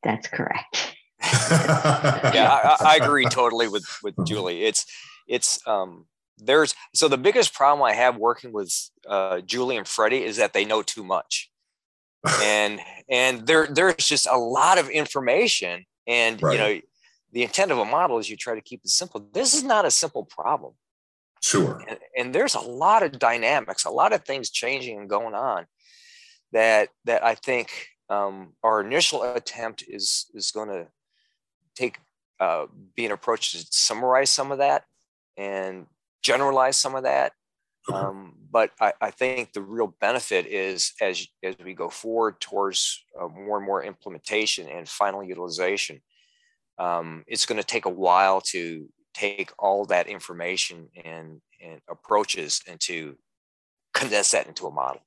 That's 0.03 0.29
correct. 0.29 0.95
yeah, 1.51 2.61
I, 2.65 2.77
I, 2.81 2.99
agree 3.03 3.27
totally 3.27 3.69
with 3.69 3.85
with 4.03 4.15
Julie. 4.25 4.65
It's 4.65 4.87
it's 5.27 5.67
um 5.67 6.07
there's 6.39 6.75
so 6.95 7.09
the 7.09 7.19
biggest 7.19 7.55
problem 7.55 7.83
I 7.85 7.93
have 7.93 8.17
working 8.17 8.53
with 8.53 8.73
uh, 9.07 9.41
Julie 9.41 9.77
and 9.77 9.87
Freddie 9.87 10.25
is 10.25 10.37
that 10.37 10.53
they 10.53 10.65
know 10.65 10.83
too 10.83 11.05
much, 11.05 11.51
and 12.43 12.81
and 13.11 13.47
there 13.47 13.67
there's 13.67 13.97
just 13.97 14.27
a 14.27 14.37
lot 14.37 14.79
of 14.79 14.89
information, 14.89 15.85
and 16.07 16.43
right. 16.43 16.53
you 16.53 16.59
know 16.59 16.81
the 17.33 17.43
intent 17.43 17.71
of 17.71 17.79
a 17.79 17.85
model 17.85 18.19
is 18.19 18.31
you 18.31 18.37
try 18.37 18.55
to 18.55 18.61
keep 18.61 18.81
it 18.85 18.91
simple. 18.91 19.29
This 19.33 19.55
is 19.55 19.63
not 19.63 19.85
a 19.85 19.91
simple 19.91 20.25
problem. 20.25 20.75
Sure. 21.41 21.83
And, 21.89 21.99
and 22.17 22.35
there's 22.35 22.55
a 22.55 22.61
lot 22.61 23.03
of 23.03 23.19
dynamics, 23.19 23.85
a 23.85 23.91
lot 23.91 24.13
of 24.13 24.25
things 24.25 24.51
changing 24.51 24.99
and 24.99 25.09
going 25.09 25.35
on. 25.35 25.67
that 26.53 26.89
that 27.05 27.25
I 27.25 27.35
think 27.35 27.71
um, 28.09 28.55
our 28.63 28.81
initial 28.81 29.23
attempt 29.23 29.85
is 29.87 30.31
is 30.35 30.51
going 30.51 30.69
to 30.69 30.87
take 31.77 31.99
uh, 32.41 32.67
be 32.97 33.05
an 33.07 33.13
approach 33.13 33.53
to 33.53 33.67
summarize 33.71 34.31
some 34.31 34.53
of 34.53 34.59
that 34.59 34.85
and 35.37 35.87
generalize 36.23 36.77
some 36.77 36.95
of 36.95 37.05
that. 37.05 37.33
Um, 37.93 38.35
but 38.51 38.71
I, 38.81 38.93
I, 39.01 39.11
think 39.11 39.55
the 39.55 39.63
real 39.63 39.95
benefit 39.99 40.47
is 40.47 40.93
as 41.01 41.27
as 41.43 41.55
we 41.65 41.73
go 41.73 41.89
forward 41.89 42.39
towards 42.39 43.03
uh, 43.19 43.29
more 43.29 43.57
and 43.57 43.65
more 43.65 43.83
implementation 43.83 44.69
and 44.69 44.87
final 44.87 45.25
utilization, 45.25 46.03
um, 46.79 47.25
it's 47.27 47.47
going 47.47 47.59
to 47.59 47.67
take 47.67 47.87
a 47.87 47.91
while 47.91 48.43
to 48.53 48.87
take 49.15 49.53
all 49.59 49.87
that 49.87 50.07
information 50.07 50.89
and 51.03 51.41
and 51.63 51.81
approaches 51.89 52.61
and 52.69 52.79
to 52.81 53.17
condense 53.95 54.33
that 54.33 54.47
into 54.47 54.67
a 54.67 54.71
model. 54.71 55.01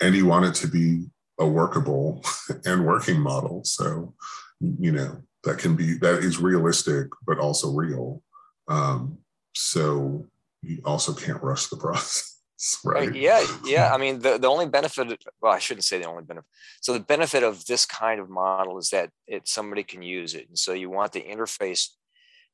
And 0.00 0.14
you 0.14 0.26
want 0.26 0.44
it 0.44 0.54
to 0.56 0.68
be 0.68 1.06
a 1.38 1.46
workable 1.46 2.24
and 2.64 2.86
working 2.86 3.20
model. 3.20 3.62
So, 3.64 4.14
you 4.60 4.92
know, 4.92 5.22
that 5.44 5.58
can 5.58 5.76
be, 5.76 5.94
that 5.98 6.18
is 6.18 6.38
realistic, 6.38 7.08
but 7.26 7.38
also 7.38 7.72
real. 7.72 8.22
Um, 8.68 9.18
so 9.54 10.26
you 10.62 10.80
also 10.84 11.12
can't 11.12 11.42
rush 11.42 11.66
the 11.68 11.76
process. 11.76 12.34
Right. 12.84 13.14
Yeah, 13.14 13.46
yeah. 13.64 13.94
I 13.94 13.98
mean, 13.98 14.18
the, 14.18 14.36
the 14.36 14.48
only 14.48 14.66
benefit, 14.66 15.22
well, 15.40 15.52
I 15.52 15.60
shouldn't 15.60 15.84
say 15.84 16.00
the 16.00 16.08
only 16.08 16.24
benefit. 16.24 16.50
So 16.80 16.92
the 16.92 16.98
benefit 16.98 17.44
of 17.44 17.64
this 17.66 17.86
kind 17.86 18.18
of 18.18 18.28
model 18.28 18.78
is 18.78 18.90
that 18.90 19.10
it 19.28 19.46
somebody 19.46 19.84
can 19.84 20.02
use 20.02 20.34
it. 20.34 20.48
And 20.48 20.58
so 20.58 20.72
you 20.72 20.90
want 20.90 21.12
the 21.12 21.22
interface 21.22 21.90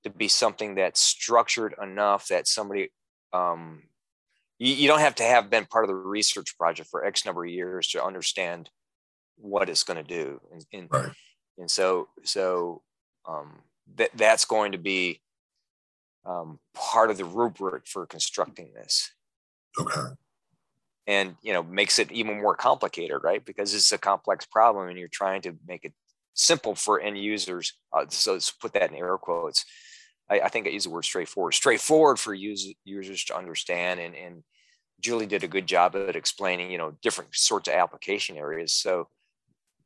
to 0.02 0.10
be 0.10 0.28
something 0.28 0.74
that's 0.74 1.00
structured 1.00 1.74
enough 1.80 2.28
that 2.28 2.46
somebody 2.46 2.90
um, 3.32 3.84
you, 4.58 4.74
you 4.74 4.88
don't 4.88 5.00
have 5.00 5.14
to 5.16 5.22
have 5.22 5.50
been 5.50 5.66
part 5.66 5.84
of 5.84 5.88
the 5.88 5.94
research 5.94 6.56
project 6.58 6.88
for 6.90 7.04
X 7.04 7.26
number 7.26 7.44
of 7.44 7.50
years 7.50 7.88
to 7.88 8.04
understand 8.04 8.70
what 9.36 9.68
it's 9.68 9.84
going 9.84 10.02
to 10.02 10.08
do. 10.08 10.40
And, 10.52 10.66
and, 10.72 10.88
right. 10.90 11.12
and 11.58 11.70
so, 11.70 12.08
so 12.22 12.82
um, 13.28 13.60
that, 13.96 14.10
that's 14.14 14.44
going 14.44 14.72
to 14.72 14.78
be 14.78 15.20
um, 16.26 16.58
part 16.74 17.10
of 17.10 17.16
the 17.16 17.24
rubric 17.24 17.86
for 17.86 18.06
constructing 18.06 18.72
this. 18.74 19.12
Okay. 19.78 20.14
And, 21.06 21.36
you 21.42 21.52
know, 21.52 21.62
makes 21.62 21.98
it 21.98 22.10
even 22.12 22.40
more 22.40 22.56
complicated, 22.56 23.18
right? 23.22 23.44
Because 23.44 23.74
it's 23.74 23.92
a 23.92 23.98
complex 23.98 24.46
problem 24.46 24.88
and 24.88 24.98
you're 24.98 25.08
trying 25.08 25.42
to 25.42 25.54
make 25.66 25.84
it 25.84 25.92
simple 26.32 26.74
for 26.74 27.00
end 27.00 27.18
users. 27.18 27.74
Uh, 27.92 28.06
so 28.08 28.32
let's 28.32 28.50
put 28.50 28.72
that 28.72 28.90
in 28.90 28.96
air 28.96 29.18
quotes. 29.18 29.64
I, 30.30 30.40
I, 30.40 30.48
think 30.48 30.66
I 30.66 30.70
use 30.70 30.84
the 30.84 30.90
word 30.90 31.04
straightforward, 31.04 31.52
straightforward 31.52 32.18
for 32.18 32.32
use, 32.32 32.72
users 32.84 33.24
to 33.26 33.36
understand 33.36 34.00
and, 34.00 34.14
and 34.14 34.42
Julie 35.00 35.26
did 35.26 35.44
a 35.44 35.48
good 35.48 35.66
job 35.66 35.94
at 35.96 36.16
explaining, 36.16 36.70
you 36.70 36.78
know, 36.78 36.96
different 37.02 37.34
sorts 37.34 37.68
of 37.68 37.74
application 37.74 38.38
areas. 38.38 38.72
So 38.72 39.08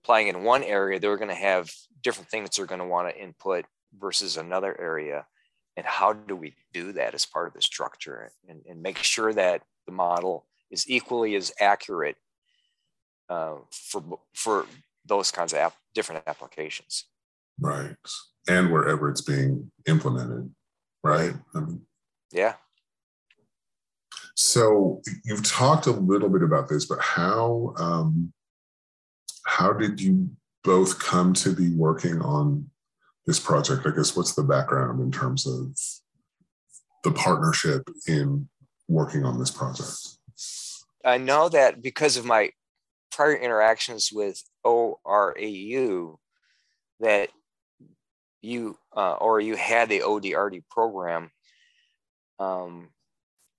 applying 0.03 0.29
in 0.29 0.45
one 0.45 0.63
area, 0.63 1.01
they're 1.01 1.17
going 1.17 1.29
to 1.29 1.35
have 1.35 1.71
different 2.03 2.31
things 2.31 2.51
they're 2.51 2.67
going 2.67 2.81
to 2.81 2.87
want 2.87 3.09
to 3.09 3.21
input 3.21 3.65
versus 3.99 4.37
another 4.37 4.81
area. 4.81 5.27
And 5.79 5.87
how 5.87 6.13
do 6.13 6.35
we 6.35 6.55
do 6.73 6.91
that 6.95 7.15
as 7.15 7.25
part 7.25 7.47
of 7.47 7.55
the 7.55 7.63
structure 7.63 8.33
and, 8.49 8.63
and 8.69 8.83
make 8.83 8.99
sure 8.99 9.33
that 9.33 9.63
the 9.87 9.93
model 9.93 10.45
is 10.73 10.91
equally 10.91 11.37
as 11.37 11.53
accurate 11.61 12.17
uh, 13.29 13.59
for, 13.71 14.19
for 14.35 14.67
those 15.07 15.31
kinds 15.31 15.53
of 15.53 15.77
different 15.95 16.25
applications. 16.27 17.05
Right. 17.61 17.95
And 18.49 18.73
wherever 18.73 19.09
it's 19.09 19.21
being 19.21 19.71
implemented, 19.87 20.51
right? 21.05 21.35
I 21.55 21.61
mean, 21.61 21.83
yeah. 22.33 22.55
So 24.35 25.01
you've 25.25 25.45
talked 25.45 25.87
a 25.87 25.93
little 25.93 26.29
bit 26.29 26.43
about 26.43 26.69
this, 26.69 26.87
but 26.87 26.99
how 27.01 27.75
um, 27.79 28.33
how 29.47 29.73
did 29.73 30.01
you 30.01 30.29
both 30.65 30.99
come 30.99 31.35
to 31.35 31.53
be 31.55 31.71
working 31.71 32.21
on 32.21 32.69
this 33.29 33.39
project? 33.39 33.87
I 33.87 33.91
guess 33.91 34.17
what's 34.17 34.35
the 34.35 34.43
background 34.43 35.01
in 35.01 35.13
terms 35.13 35.47
of 35.47 35.79
the 37.05 37.13
partnership 37.13 37.83
in 38.09 38.49
working 38.89 39.25
on 39.25 39.39
this 39.39 39.51
project? 39.51 39.93
I 41.05 41.19
know 41.19 41.51
that 41.51 41.83
because 41.83 42.17
of 42.17 42.25
my 42.25 42.51
prior 43.13 43.37
interactions 43.37 44.11
with 44.11 44.43
ORAU, 44.65 46.17
that 47.01 47.29
you 48.41 48.79
uh, 48.97 49.13
or 49.15 49.41
you 49.41 49.57
had 49.57 49.91
the 49.91 50.01
ODRD 50.01 50.63
program. 50.71 51.31
Um, 52.39 52.89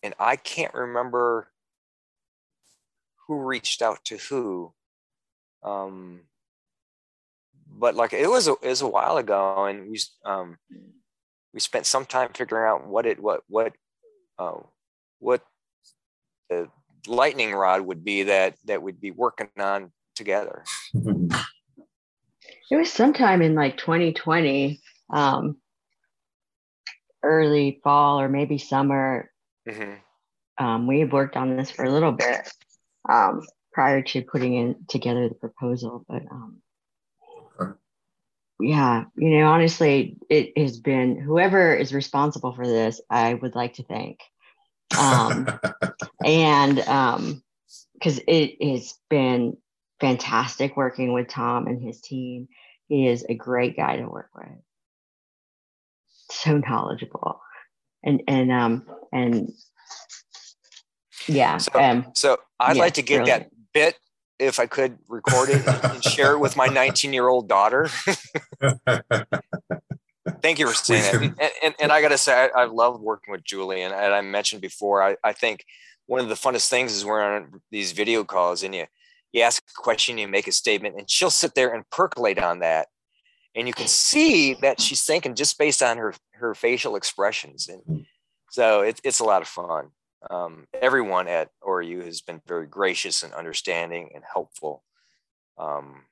and 0.01 0.15
I 0.19 0.35
can't 0.35 0.73
remember 0.73 1.47
who 3.27 3.45
reached 3.45 3.83
out 3.83 4.03
to 4.05 4.17
who. 4.17 4.73
Um, 5.61 6.21
but 7.79 7.95
like 7.95 8.13
it 8.13 8.29
was 8.29 8.47
a, 8.47 8.51
it 8.61 8.67
was 8.67 8.81
a 8.81 8.87
while 8.87 9.17
ago, 9.17 9.65
and 9.65 9.89
we 9.89 9.99
um, 10.25 10.57
we 11.53 11.59
spent 11.59 11.85
some 11.85 12.05
time 12.05 12.29
figuring 12.35 12.69
out 12.69 12.87
what 12.87 13.05
it 13.05 13.19
what 13.19 13.41
what 13.47 13.73
uh, 14.37 14.59
what 15.19 15.41
the 16.49 16.67
lightning 17.07 17.53
rod 17.53 17.81
would 17.81 18.03
be 18.03 18.23
that 18.23 18.55
that 18.65 18.83
we'd 18.83 18.99
be 18.99 19.11
working 19.11 19.49
on 19.57 19.91
together. 20.15 20.63
It 22.71 22.75
was 22.75 22.91
sometime 22.91 23.41
in 23.41 23.55
like 23.55 23.77
2020, 23.77 24.79
um, 25.11 25.57
early 27.23 27.79
fall 27.83 28.21
or 28.21 28.29
maybe 28.29 28.59
summer. 28.59 29.31
Mm-hmm. 29.67 30.63
Um, 30.63 30.87
we 30.87 30.99
had 30.99 31.11
worked 31.11 31.35
on 31.35 31.55
this 31.55 31.71
for 31.71 31.85
a 31.85 31.91
little 31.91 32.11
bit 32.11 32.51
um, 33.09 33.41
prior 33.73 34.01
to 34.01 34.21
putting 34.21 34.53
in 34.53 34.75
together 34.87 35.29
the 35.29 35.35
proposal, 35.35 36.05
but 36.07 36.21
um, 36.29 36.61
yeah, 38.59 39.05
you 39.15 39.29
know, 39.29 39.47
honestly, 39.47 40.17
it 40.29 40.57
has 40.57 40.79
been 40.79 41.19
whoever 41.19 41.73
is 41.73 41.93
responsible 41.93 42.53
for 42.53 42.67
this. 42.67 43.01
I 43.09 43.33
would 43.33 43.55
like 43.55 43.75
to 43.75 43.83
thank, 43.83 44.19
um, 44.97 45.47
and 46.25 46.75
because 46.75 48.17
um, 48.17 48.23
it 48.27 48.61
has 48.61 48.95
been 49.09 49.57
fantastic 49.99 50.75
working 50.77 51.13
with 51.13 51.27
Tom 51.27 51.67
and 51.67 51.81
his 51.81 52.01
team. 52.01 52.47
He 52.87 53.07
is 53.07 53.25
a 53.27 53.35
great 53.35 53.77
guy 53.77 53.97
to 53.97 54.07
work 54.07 54.29
with. 54.35 54.47
So 56.31 56.57
knowledgeable 56.57 57.41
and 58.03 58.21
and 58.27 58.51
um 58.51 58.85
and 59.11 59.51
yeah. 61.27 61.57
So, 61.57 61.79
um, 61.79 62.11
so 62.15 62.37
I'd 62.59 62.77
like 62.77 62.93
to 62.95 63.01
get 63.01 63.25
that 63.25 63.49
bit 63.73 63.95
if 64.39 64.59
I 64.59 64.65
could 64.65 64.97
record 65.07 65.49
it 65.49 65.67
and 65.67 66.03
share 66.03 66.33
it 66.33 66.39
with 66.39 66.55
my 66.55 66.67
19 66.67 67.13
year 67.13 67.27
old 67.27 67.47
daughter. 67.47 67.89
Thank 70.41 70.59
you 70.59 70.67
for 70.67 70.73
saying 70.73 71.03
it. 71.05 71.21
And, 71.39 71.51
and, 71.63 71.75
and, 71.79 71.91
I 71.91 72.01
got 72.01 72.09
to 72.09 72.17
say, 72.17 72.49
I, 72.55 72.61
I 72.61 72.65
love 72.65 73.01
working 73.01 73.31
with 73.31 73.43
Julie. 73.43 73.81
And, 73.81 73.93
and 73.93 74.13
I 74.13 74.21
mentioned 74.21 74.61
before, 74.61 75.01
I, 75.01 75.17
I 75.23 75.33
think 75.33 75.65
one 76.05 76.21
of 76.21 76.29
the 76.29 76.35
funnest 76.35 76.69
things 76.69 76.93
is 76.93 77.03
we're 77.03 77.21
on 77.21 77.61
these 77.71 77.91
video 77.91 78.23
calls 78.23 78.63
and 78.63 78.73
you, 78.73 78.85
you 79.33 79.41
ask 79.41 79.61
a 79.61 79.81
question, 79.81 80.17
you 80.17 80.27
make 80.27 80.47
a 80.47 80.51
statement, 80.51 80.95
and 80.97 81.09
she'll 81.09 81.29
sit 81.29 81.55
there 81.55 81.73
and 81.73 81.89
percolate 81.89 82.39
on 82.39 82.59
that 82.59 82.87
and 83.55 83.67
you 83.67 83.73
can 83.73 83.87
see 83.87 84.53
that 84.55 84.79
she's 84.79 85.03
thinking 85.03 85.35
just 85.35 85.57
based 85.57 85.81
on 85.81 85.97
her 85.97 86.13
her 86.33 86.53
facial 86.55 86.95
expressions 86.95 87.67
and 87.67 88.05
so 88.49 88.81
it, 88.81 88.99
it's 89.03 89.19
a 89.19 89.23
lot 89.23 89.41
of 89.41 89.47
fun 89.47 89.89
um, 90.29 90.67
everyone 90.81 91.27
at 91.27 91.49
ORAU 91.63 92.03
has 92.05 92.21
been 92.21 92.41
very 92.47 92.67
gracious 92.67 93.23
and 93.23 93.33
understanding 93.33 94.09
and 94.13 94.23
helpful 94.31 94.83
um, 95.57 96.03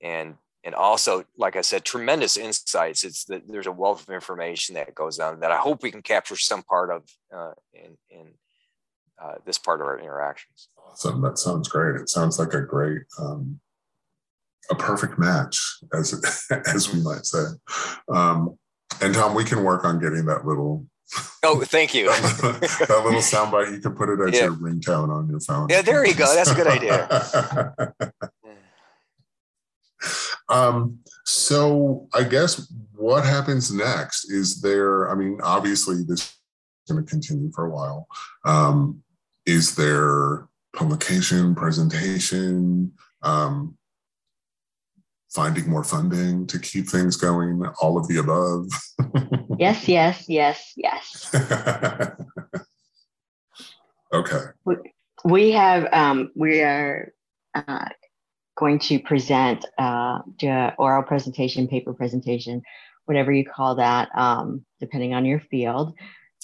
and 0.00 0.36
and 0.64 0.74
also 0.74 1.24
like 1.36 1.56
i 1.56 1.60
said 1.60 1.84
tremendous 1.84 2.36
insights 2.36 3.04
it's 3.04 3.24
that 3.24 3.46
there's 3.48 3.66
a 3.66 3.72
wealth 3.72 4.06
of 4.08 4.14
information 4.14 4.74
that 4.74 4.94
goes 4.94 5.18
on 5.18 5.40
that 5.40 5.52
i 5.52 5.58
hope 5.58 5.82
we 5.82 5.90
can 5.90 6.02
capture 6.02 6.36
some 6.36 6.62
part 6.62 6.90
of 6.90 7.02
uh, 7.34 7.52
in 7.72 7.96
in 8.10 8.28
uh, 9.22 9.34
this 9.46 9.58
part 9.58 9.80
of 9.80 9.86
our 9.86 9.98
interactions 9.98 10.68
awesome 10.86 11.20
that 11.20 11.38
sounds 11.38 11.68
great 11.68 12.00
it 12.00 12.08
sounds 12.08 12.38
like 12.38 12.54
a 12.54 12.62
great 12.62 13.02
um, 13.18 13.60
a 14.70 14.74
perfect 14.74 15.18
match, 15.18 15.78
as 15.92 16.48
as 16.66 16.92
we 16.92 17.02
might 17.02 17.26
say. 17.26 17.44
Um, 18.08 18.58
and 19.00 19.14
Tom, 19.14 19.34
we 19.34 19.44
can 19.44 19.64
work 19.64 19.84
on 19.84 20.00
getting 20.00 20.26
that 20.26 20.46
little. 20.46 20.86
Oh, 21.42 21.60
thank 21.60 21.94
you. 21.94 22.06
that, 22.06 23.02
little 23.04 23.20
soundbite 23.20 23.72
you 23.72 23.80
can 23.80 23.94
put 23.94 24.08
it 24.08 24.18
as 24.26 24.34
yeah. 24.34 24.44
your 24.44 24.54
ringtone 24.54 25.10
on 25.10 25.28
your 25.28 25.40
phone. 25.40 25.68
Yeah, 25.68 25.82
there 25.82 26.06
you 26.06 26.14
go. 26.14 26.34
That's 26.34 26.50
a 26.50 26.54
good 26.54 26.66
idea. 26.66 28.02
um, 30.48 30.98
so 31.24 32.08
I 32.14 32.24
guess 32.24 32.72
what 32.94 33.24
happens 33.24 33.72
next 33.72 34.30
is 34.30 34.60
there. 34.60 35.10
I 35.10 35.14
mean, 35.14 35.38
obviously 35.42 36.02
this 36.02 36.22
is 36.22 36.36
going 36.88 37.04
to 37.04 37.10
continue 37.10 37.50
for 37.52 37.66
a 37.66 37.70
while. 37.70 38.06
Um, 38.44 39.02
is 39.46 39.76
there 39.76 40.48
publication, 40.74 41.54
presentation? 41.54 42.92
Um, 43.22 43.76
finding 45.34 45.68
more 45.68 45.82
funding 45.82 46.46
to 46.46 46.58
keep 46.58 46.88
things 46.88 47.16
going, 47.16 47.64
all 47.80 47.98
of 47.98 48.06
the 48.06 48.18
above. 48.18 48.68
yes, 49.58 49.88
yes, 49.88 50.24
yes, 50.28 50.72
yes. 50.76 51.34
okay. 54.12 54.40
We, 54.64 54.76
we 55.24 55.50
have, 55.50 55.92
um, 55.92 56.30
we 56.36 56.60
are 56.60 57.12
uh, 57.54 57.88
going 58.56 58.78
to 58.78 59.00
present, 59.00 59.64
uh, 59.76 60.20
do 60.38 60.46
an 60.48 60.72
oral 60.78 61.02
presentation, 61.02 61.66
paper 61.66 61.92
presentation, 61.92 62.62
whatever 63.06 63.32
you 63.32 63.44
call 63.44 63.74
that, 63.74 64.08
um, 64.16 64.64
depending 64.78 65.14
on 65.14 65.24
your 65.24 65.40
field, 65.40 65.94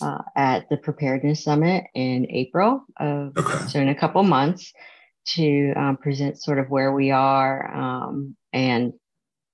uh, 0.02 0.22
at 0.34 0.68
the 0.68 0.76
Preparedness 0.76 1.44
Summit 1.44 1.84
in 1.94 2.26
April. 2.28 2.84
Of, 2.98 3.36
okay. 3.36 3.68
So 3.68 3.78
in 3.78 3.88
a 3.88 3.94
couple 3.94 4.22
months 4.24 4.72
to 5.34 5.72
um, 5.74 5.96
present 5.96 6.42
sort 6.42 6.58
of 6.58 6.70
where 6.70 6.92
we 6.92 7.10
are 7.12 7.72
um, 7.72 8.36
and, 8.52 8.92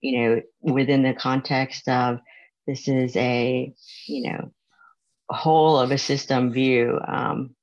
you 0.00 0.18
know, 0.18 0.42
within 0.60 1.02
the 1.02 1.14
context 1.14 1.88
of 1.88 2.18
this 2.66 2.88
is 2.88 3.16
a, 3.16 3.72
you 4.06 4.30
know, 4.30 4.52
whole 5.28 5.78
of 5.78 5.90
a 5.90 5.98
system 5.98 6.52
view 6.52 6.98
um, 7.06 7.54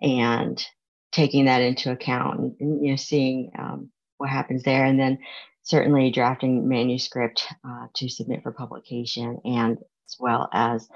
and 0.00 0.64
taking 1.12 1.44
that 1.46 1.60
into 1.60 1.90
account 1.90 2.54
and, 2.60 2.84
you 2.84 2.90
know 2.90 2.96
seeing 2.96 3.50
um, 3.58 3.90
what 4.18 4.30
happens 4.30 4.62
there. 4.62 4.84
And 4.84 4.98
then 4.98 5.18
certainly 5.62 6.10
drafting 6.10 6.68
manuscript 6.68 7.46
uh, 7.66 7.86
to 7.94 8.08
submit 8.08 8.42
for 8.42 8.52
publication 8.52 9.38
and 9.44 9.78
as 9.78 10.16
well 10.18 10.48
as 10.52 10.88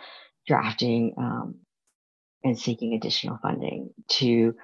drafting 0.47 1.15
um, 1.19 1.57
and 2.45 2.59
seeking 2.59 2.95
additional 2.95 3.39
funding 3.43 3.91
to 4.09 4.55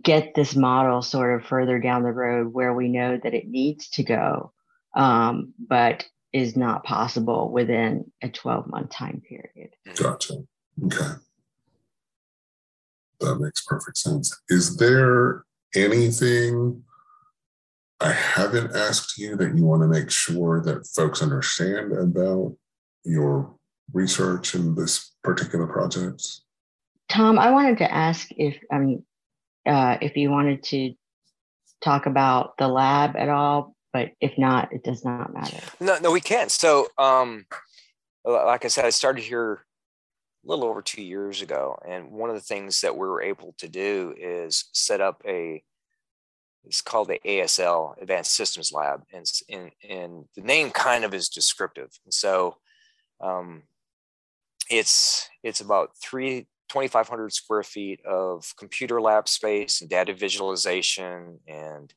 get 0.00 0.34
this 0.34 0.54
model 0.54 1.02
sort 1.02 1.34
of 1.34 1.46
further 1.46 1.78
down 1.78 2.02
the 2.02 2.12
road 2.12 2.52
where 2.52 2.72
we 2.72 2.88
know 2.88 3.18
that 3.22 3.34
it 3.34 3.48
needs 3.48 3.88
to 3.90 4.02
go 4.02 4.52
um, 4.94 5.52
but 5.58 6.06
is 6.32 6.56
not 6.56 6.84
possible 6.84 7.50
within 7.50 8.10
a 8.22 8.28
12 8.28 8.68
month 8.68 8.90
time 8.90 9.22
period. 9.28 9.70
Gotcha. 9.96 10.34
Okay. 10.84 11.14
That 13.20 13.38
makes 13.38 13.62
perfect 13.62 13.98
sense. 13.98 14.34
Is 14.48 14.76
there 14.76 15.44
anything 15.74 16.84
I 18.00 18.12
haven't 18.12 18.74
asked 18.74 19.18
you 19.18 19.36
that 19.36 19.56
you 19.56 19.64
want 19.64 19.82
to 19.82 19.88
make 19.88 20.10
sure 20.10 20.62
that 20.62 20.86
folks 20.86 21.20
understand 21.20 21.92
about 21.92 22.56
your 23.04 23.54
research 23.92 24.54
in 24.54 24.74
this 24.74 25.12
particular 25.22 25.66
project? 25.66 26.26
Tom, 27.08 27.38
I 27.38 27.50
wanted 27.50 27.78
to 27.78 27.92
ask 27.92 28.28
if 28.30 28.56
I 28.72 28.78
mean 28.78 29.04
uh, 29.70 29.98
if 30.00 30.16
you 30.16 30.30
wanted 30.30 30.64
to 30.64 30.94
talk 31.80 32.06
about 32.06 32.56
the 32.58 32.66
lab 32.66 33.16
at 33.16 33.28
all, 33.28 33.76
but 33.92 34.10
if 34.20 34.36
not, 34.36 34.72
it 34.72 34.82
does 34.82 35.04
not 35.04 35.32
matter. 35.32 35.60
No, 35.78 35.98
no, 36.00 36.10
we 36.10 36.20
can't. 36.20 36.50
So, 36.50 36.88
um, 36.98 37.46
like 38.24 38.64
I 38.64 38.68
said, 38.68 38.84
I 38.84 38.90
started 38.90 39.22
here 39.22 39.64
a 40.44 40.48
little 40.48 40.64
over 40.64 40.82
two 40.82 41.02
years 41.02 41.40
ago, 41.40 41.78
and 41.86 42.10
one 42.10 42.30
of 42.30 42.34
the 42.34 42.42
things 42.42 42.80
that 42.80 42.96
we 42.96 43.06
were 43.06 43.22
able 43.22 43.54
to 43.58 43.68
do 43.68 44.14
is 44.18 44.64
set 44.72 45.00
up 45.00 45.22
a. 45.24 45.62
It's 46.64 46.82
called 46.82 47.08
the 47.08 47.20
ASL 47.24 48.00
Advanced 48.02 48.34
Systems 48.34 48.72
Lab, 48.72 49.04
and 49.12 49.24
and, 49.48 49.70
and 49.88 50.24
the 50.36 50.42
name 50.42 50.70
kind 50.70 51.04
of 51.04 51.14
is 51.14 51.28
descriptive. 51.28 51.90
And 52.04 52.12
so, 52.12 52.56
um, 53.20 53.62
it's 54.68 55.28
it's 55.42 55.60
about 55.60 55.96
three 55.96 56.46
2,500 56.70 57.32
square 57.32 57.62
feet 57.62 58.00
of 58.06 58.44
computer 58.56 59.00
lab 59.00 59.28
space 59.28 59.80
and 59.80 59.90
data 59.90 60.14
visualization 60.14 61.38
and 61.46 61.92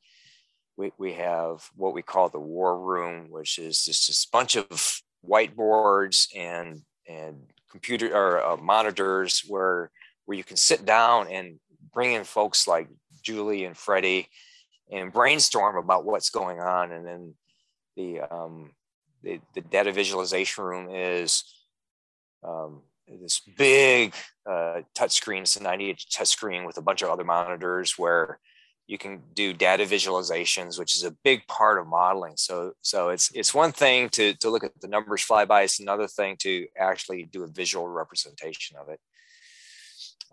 we, 0.78 0.92
we 0.98 1.14
have 1.14 1.70
what 1.76 1.94
we 1.94 2.02
call 2.02 2.30
the 2.30 2.40
war 2.40 2.80
room, 2.80 3.28
which 3.30 3.60
is 3.60 3.86
just 3.86 4.08
this 4.08 4.26
bunch 4.26 4.56
of 4.56 5.02
whiteboards 5.28 6.28
and 6.36 6.82
and 7.08 7.38
computer 7.70 8.16
or 8.16 8.44
uh, 8.44 8.58
monitors 8.58 9.44
where 9.48 9.92
where 10.26 10.38
you 10.38 10.44
can 10.44 10.58
sit 10.58 10.86
down 10.86 11.28
and 11.28 11.60
bring 11.94 12.14
in 12.14 12.24
folks 12.24 12.68
like 12.68 12.88
Julie 13.22 13.66
and 13.66 13.78
Freddie 13.78 14.28
and 14.92 15.12
brainstorm 15.12 15.78
about 15.78 16.06
what's 16.06 16.30
going 16.30 16.60
on. 16.60 16.92
And 16.92 17.06
then 17.06 17.36
the 17.96 18.22
um, 18.22 18.72
the, 19.22 19.40
the 19.54 19.62
data 19.62 19.92
visualization 19.92 20.64
room 20.64 20.90
is 20.90 21.44
um, 22.44 22.82
this 23.08 23.42
big 23.58 24.14
uh, 24.50 24.82
touch 24.96 25.12
screen. 25.12 25.44
It's 25.44 25.56
a 25.56 25.64
90 25.64 25.90
inch 25.90 26.10
touch 26.10 26.30
screen 26.30 26.66
with 26.66 26.78
a 26.78 26.82
bunch 26.82 27.02
of 27.02 27.10
other 27.10 27.24
monitors 27.24 27.98
where 27.98 28.40
you 28.88 28.98
can 28.98 29.22
do 29.34 29.54
data 29.54 29.84
visualizations 29.84 30.78
which 30.78 30.96
is 30.96 31.04
a 31.04 31.16
big 31.24 31.46
part 31.48 31.80
of 31.80 31.88
modeling 31.88 32.34
so 32.36 32.74
so 32.82 33.10
it's 33.10 33.32
it's 33.34 33.54
one 33.54 33.72
thing 33.72 34.10
to 34.10 34.34
to 34.36 34.50
look 34.50 34.64
at 34.64 34.80
the 34.82 34.88
numbers 34.88 35.22
fly 35.22 35.46
by 35.46 35.62
it's 35.62 35.80
another 35.80 36.08
thing 36.08 36.36
to 36.38 36.68
actually 36.78 37.24
do 37.24 37.44
a 37.44 37.48
visual 37.48 37.88
representation 37.88 38.76
of 38.78 38.90
it 38.90 39.00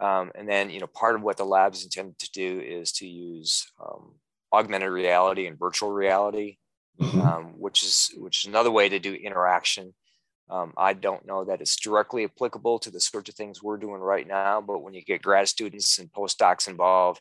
um, 0.01 0.33
and 0.35 0.49
then 0.49 0.71
you 0.71 0.81
know 0.81 0.87
part 0.87 1.15
of 1.15 1.23
what 1.23 1.37
the 1.37 1.45
lab 1.45 1.75
is 1.75 1.85
intended 1.85 2.19
to 2.19 2.31
do 2.33 2.61
is 2.61 2.93
to 2.93 3.07
use 3.07 3.71
um, 3.81 4.15
augmented 4.53 4.91
reality 4.91 5.47
and 5.47 5.59
virtual 5.59 5.93
reality 5.93 6.57
mm-hmm. 7.01 7.21
um, 7.21 7.45
which 7.57 7.85
is 7.85 8.11
which 8.17 8.45
is 8.45 8.49
another 8.49 8.71
way 8.71 8.89
to 8.89 8.99
do 8.99 9.15
interaction 9.15 9.95
um, 10.51 10.75
I 10.77 10.95
don't 10.95 11.27
know 11.27 11.45
that 11.45 11.61
it's 11.61 11.77
directly 11.77 12.25
applicable 12.25 12.81
to 12.81 12.91
the 12.91 13.01
sorts 13.01 13.29
of 13.29 13.37
things 13.37 13.63
we're 13.63 13.77
doing 13.77 14.01
right 14.01 14.27
now, 14.27 14.61
but 14.61 14.83
when 14.83 14.95
you 14.95 15.03
get 15.03 15.23
grad 15.23 15.49
students 15.49 15.99
and 15.99 16.13
postdocs 16.13 16.69
involved, 16.69 17.21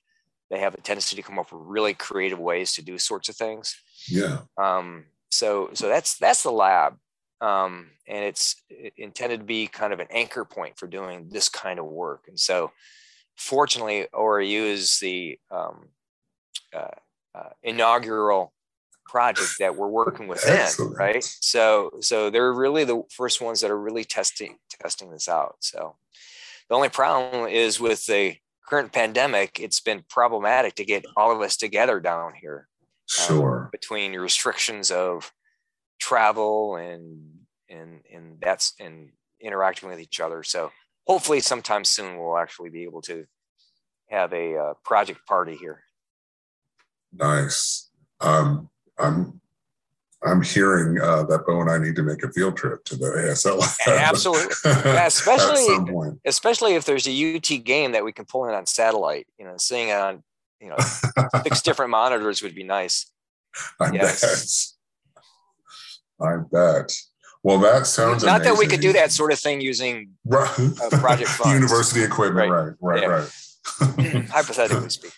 they 0.50 0.60
have 0.60 0.74
a 0.74 0.82
tendency 0.82 1.16
to 1.16 1.22
come 1.22 1.38
up 1.38 1.52
with 1.52 1.62
really 1.64 1.94
creative 1.94 2.40
ways 2.40 2.74
to 2.74 2.82
do 2.82 2.98
sorts 2.98 3.30
of 3.30 3.36
things. 3.36 3.78
Yeah. 4.08 4.40
Um, 4.58 5.06
so 5.30 5.70
so 5.74 5.88
that's 5.88 6.18
that's 6.18 6.42
the 6.42 6.52
lab, 6.52 6.98
um, 7.40 7.92
and 8.08 8.26
it's 8.26 8.56
intended 8.98 9.42
to 9.42 9.46
be 9.46 9.68
kind 9.68 9.94
of 9.94 10.00
an 10.00 10.08
anchor 10.10 10.44
point 10.44 10.80
for 10.80 10.88
doing 10.88 11.30
this 11.30 11.50
kind 11.50 11.78
of 11.78 11.86
work. 11.86 12.26
And 12.28 12.40
so, 12.40 12.72
fortunately, 13.38 14.08
ORAU 14.12 14.66
is 14.66 14.98
the 14.98 15.38
um, 15.52 15.90
uh, 16.74 16.96
uh, 17.36 17.50
inaugural 17.62 18.54
project 19.10 19.56
that 19.60 19.76
we're 19.76 19.88
working 19.88 20.28
within, 20.34 20.58
Excellent. 20.58 20.98
right? 20.98 21.24
So 21.24 21.92
so 22.02 22.30
they're 22.30 22.54
really 22.54 22.84
the 22.84 23.04
first 23.12 23.42
ones 23.42 23.62
that 23.62 23.72
are 23.72 23.80
really 23.80 24.04
testing 24.04 24.58
testing 24.70 25.12
this 25.12 25.28
out. 25.28 25.58
So 25.60 25.96
the 26.70 26.76
only 26.76 26.90
problem 26.90 27.48
is 27.48 27.80
with 27.80 28.06
the 28.06 28.36
current 28.68 28.92
pandemic, 28.94 29.60
it's 29.60 29.80
been 29.80 30.04
problematic 30.08 30.76
to 30.76 30.86
get 30.86 31.06
all 31.18 31.32
of 31.32 31.42
us 31.42 31.58
together 31.58 32.00
down 32.00 32.34
here. 32.40 32.68
Um, 33.20 33.28
sure. 33.28 33.64
Um, 33.64 33.70
between 33.72 34.14
restrictions 34.14 34.92
of 34.92 35.32
travel 36.00 36.76
and 36.76 37.40
and 37.70 38.02
and 38.14 38.38
that's 38.42 38.74
and 38.80 39.10
interacting 39.42 39.90
with 39.90 40.00
each 40.00 40.20
other. 40.20 40.44
So 40.44 40.72
hopefully, 41.08 41.40
sometime 41.40 41.84
soon 41.84 42.20
we'll 42.20 42.38
actually 42.38 42.70
be 42.70 42.84
able 42.84 43.02
to 43.04 43.26
have 44.10 44.34
a 44.34 44.56
uh, 44.56 44.74
project 44.84 45.26
party 45.26 45.56
here. 45.56 45.84
Nice. 47.14 47.90
Um, 48.22 48.70
I'm 49.00 49.40
I'm 50.22 50.42
hearing 50.42 51.00
uh, 51.00 51.24
that 51.24 51.46
Bo 51.46 51.62
and 51.62 51.70
I 51.70 51.78
need 51.78 51.96
to 51.96 52.04
make 52.04 52.24
a 52.24 52.32
field 52.32 52.58
trip 52.58 52.84
to 52.86 52.98
the 52.98 53.06
ASL. 53.06 53.62
Absolutely, 53.88 54.54
yeah, 54.66 55.06
especially 55.06 56.18
especially 56.26 56.76
if 56.76 56.86
there's 56.86 57.08
a 57.08 57.36
UT 57.36 57.64
game 57.64 57.94
that 57.94 58.04
we 58.04 58.12
can 58.12 58.26
pull 58.26 58.46
in 58.46 58.54
on 58.54 58.66
satellite. 58.66 59.28
You 59.38 59.46
know, 59.46 59.56
seeing 59.58 59.90
it 59.90 59.96
on 59.96 60.24
you 60.60 60.70
know 60.70 60.78
six 61.44 61.62
different 61.64 61.92
monitors 61.92 62.42
would 62.42 62.54
be 62.54 62.64
nice. 62.64 63.10
I 63.80 63.92
yes. 63.94 64.76
bet. 66.20 66.28
I 66.28 66.38
bet. 66.52 66.94
Well, 67.42 67.60
that 67.60 67.88
sounds 67.88 68.24
not 68.24 68.42
amazing. 68.42 68.54
that 68.54 68.60
we 68.60 68.68
could 68.68 68.82
do 68.82 68.92
that 68.94 69.14
sort 69.14 69.32
of 69.32 69.40
thing 69.40 69.62
using 69.62 70.10
uh, 70.30 70.68
project 70.92 71.30
funds. 71.30 71.54
university 71.54 72.04
equipment. 72.04 72.52
Right, 72.52 72.74
right, 72.82 73.08
right. 73.08 73.30
Yeah. 73.98 74.14
right. 74.18 74.30
Hypothetically 74.30 74.90
speaking. 74.90 75.12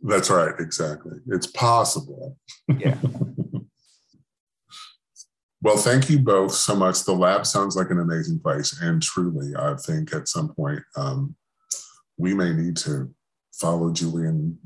That's 0.00 0.30
right. 0.30 0.54
Exactly. 0.58 1.18
It's 1.28 1.46
possible. 1.46 2.36
Yeah. 2.78 2.98
Well, 5.62 5.78
thank 5.78 6.08
you 6.08 6.20
both 6.20 6.52
so 6.52 6.76
much. 6.76 7.02
The 7.02 7.12
lab 7.12 7.44
sounds 7.44 7.74
like 7.74 7.90
an 7.90 7.98
amazing 7.98 8.38
place. 8.38 8.78
And 8.80 9.02
truly, 9.02 9.52
I 9.58 9.74
think 9.74 10.14
at 10.14 10.28
some 10.28 10.54
point 10.54 10.80
um, 10.96 11.34
we 12.16 12.34
may 12.34 12.52
need 12.52 12.76
to 12.78 13.12
follow 13.52 13.90
Julian 13.92 14.58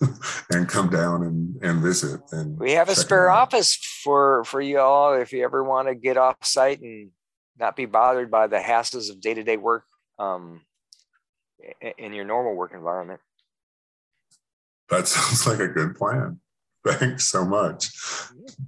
and 0.50 0.68
come 0.68 0.88
down 0.88 1.24
and, 1.24 1.56
and 1.62 1.82
visit. 1.82 2.20
And 2.30 2.58
we 2.58 2.72
have 2.72 2.88
a 2.88 2.94
spare 2.94 3.28
office 3.30 3.74
for, 4.04 4.44
for 4.44 4.60
you 4.60 4.78
all 4.78 5.14
if 5.14 5.32
you 5.32 5.42
ever 5.42 5.64
want 5.64 5.88
to 5.88 5.96
get 5.96 6.16
off 6.16 6.36
site 6.42 6.80
and 6.80 7.10
not 7.58 7.74
be 7.74 7.86
bothered 7.86 8.30
by 8.30 8.46
the 8.46 8.58
hassles 8.58 9.10
of 9.10 9.20
day 9.20 9.34
to 9.34 9.42
day 9.42 9.56
work 9.56 9.84
um, 10.18 10.60
in 11.98 12.12
your 12.12 12.24
normal 12.24 12.54
work 12.54 12.72
environment. 12.72 13.20
That 14.90 15.08
sounds 15.08 15.46
like 15.46 15.60
a 15.60 15.68
good 15.68 15.96
plan. 15.96 16.40
Thanks 16.86 17.26
so 17.26 17.44
much. 17.44 17.88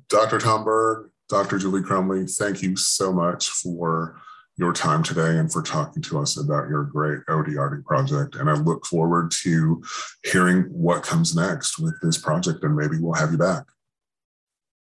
Dr. 0.09 0.39
Tom 0.39 0.65
Berg, 0.65 1.11
Dr. 1.29 1.59
Julie 1.59 1.83
Crumly, 1.83 2.31
thank 2.37 2.63
you 2.63 2.77
so 2.77 3.13
much 3.13 3.49
for 3.49 4.21
your 4.57 4.73
time 4.73 5.03
today 5.03 5.39
and 5.39 5.51
for 5.51 5.63
talking 5.63 6.03
to 6.03 6.19
us 6.19 6.39
about 6.39 6.69
your 6.69 6.85
great 6.85 7.21
ODRD 7.29 7.85
project. 7.85 8.37
And 8.37 8.51
I 8.51 8.55
look 8.55 8.85
forward 8.85 9.31
to 9.43 9.83
hearing 10.25 10.65
what 10.65 11.03
comes 11.03 11.35
next 11.35 11.79
with 11.79 11.95
this 12.03 12.19
project, 12.19 12.63
and 12.63 12.77
maybe 12.77 12.99
we'll 12.99 13.15
have 13.15 13.33
you 13.33 13.39
back. 13.39 13.65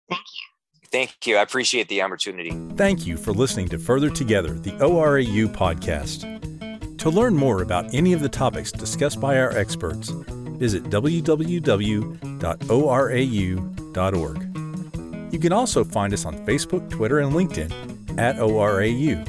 Thank 0.09 0.21
you. 0.21 0.89
Thank 0.91 1.27
you. 1.27 1.37
I 1.37 1.43
appreciate 1.43 1.89
the 1.89 2.03
opportunity. 2.03 2.51
Thank 2.77 3.07
you 3.07 3.17
for 3.17 3.33
listening 3.33 3.69
to 3.69 3.79
Further 3.79 4.11
Together, 4.11 4.55
the 4.55 4.73
ORAU 4.73 5.49
podcast. 5.49 6.99
To 6.99 7.11
learn 7.11 7.35
more 7.35 7.63
about 7.63 7.93
any 7.95 8.13
of 8.13 8.21
the 8.21 8.29
topics 8.29 8.71
discussed 8.71 9.21
by 9.21 9.39
our 9.39 9.57
experts, 9.57 10.13
visit 10.63 10.85
www.orau.org. 10.85 11.33
You 15.33 15.39
can 15.41 15.53
also 15.53 15.83
find 15.83 16.15
us 16.15 16.25
on 16.25 16.47
Facebook, 16.47 16.89
Twitter, 16.89 17.19
and 17.19 17.33
LinkedIn 17.33 18.17
at 18.17 18.37
ORAU, 18.37 19.27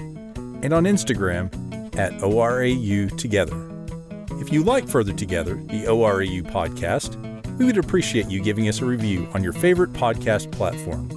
and 0.63 0.71
on 0.71 0.83
Instagram 0.83 1.51
at 1.97 2.11
ORAU 2.21 3.17
Together. 3.17 3.57
If 4.39 4.53
you 4.53 4.63
like 4.63 4.87
Further 4.87 5.13
Together, 5.13 5.55
the 5.55 5.85
ORAU 5.85 6.43
podcast, 6.51 7.17
we 7.57 7.65
would 7.65 7.79
appreciate 7.79 8.29
you 8.29 8.39
giving 8.39 8.67
us 8.67 8.81
a 8.81 8.85
review 8.85 9.27
on 9.33 9.43
your 9.43 9.53
favorite 9.53 9.93
podcast 9.93 10.51
platform. 10.51 11.09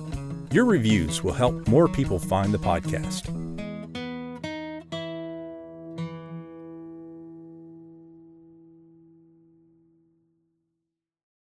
Your 0.51 0.65
reviews 0.65 1.23
will 1.23 1.35
help 1.35 1.69
more 1.69 1.89
people 1.89 2.19
find 2.19 2.55
the 2.55 2.59
podcast. 2.59 3.46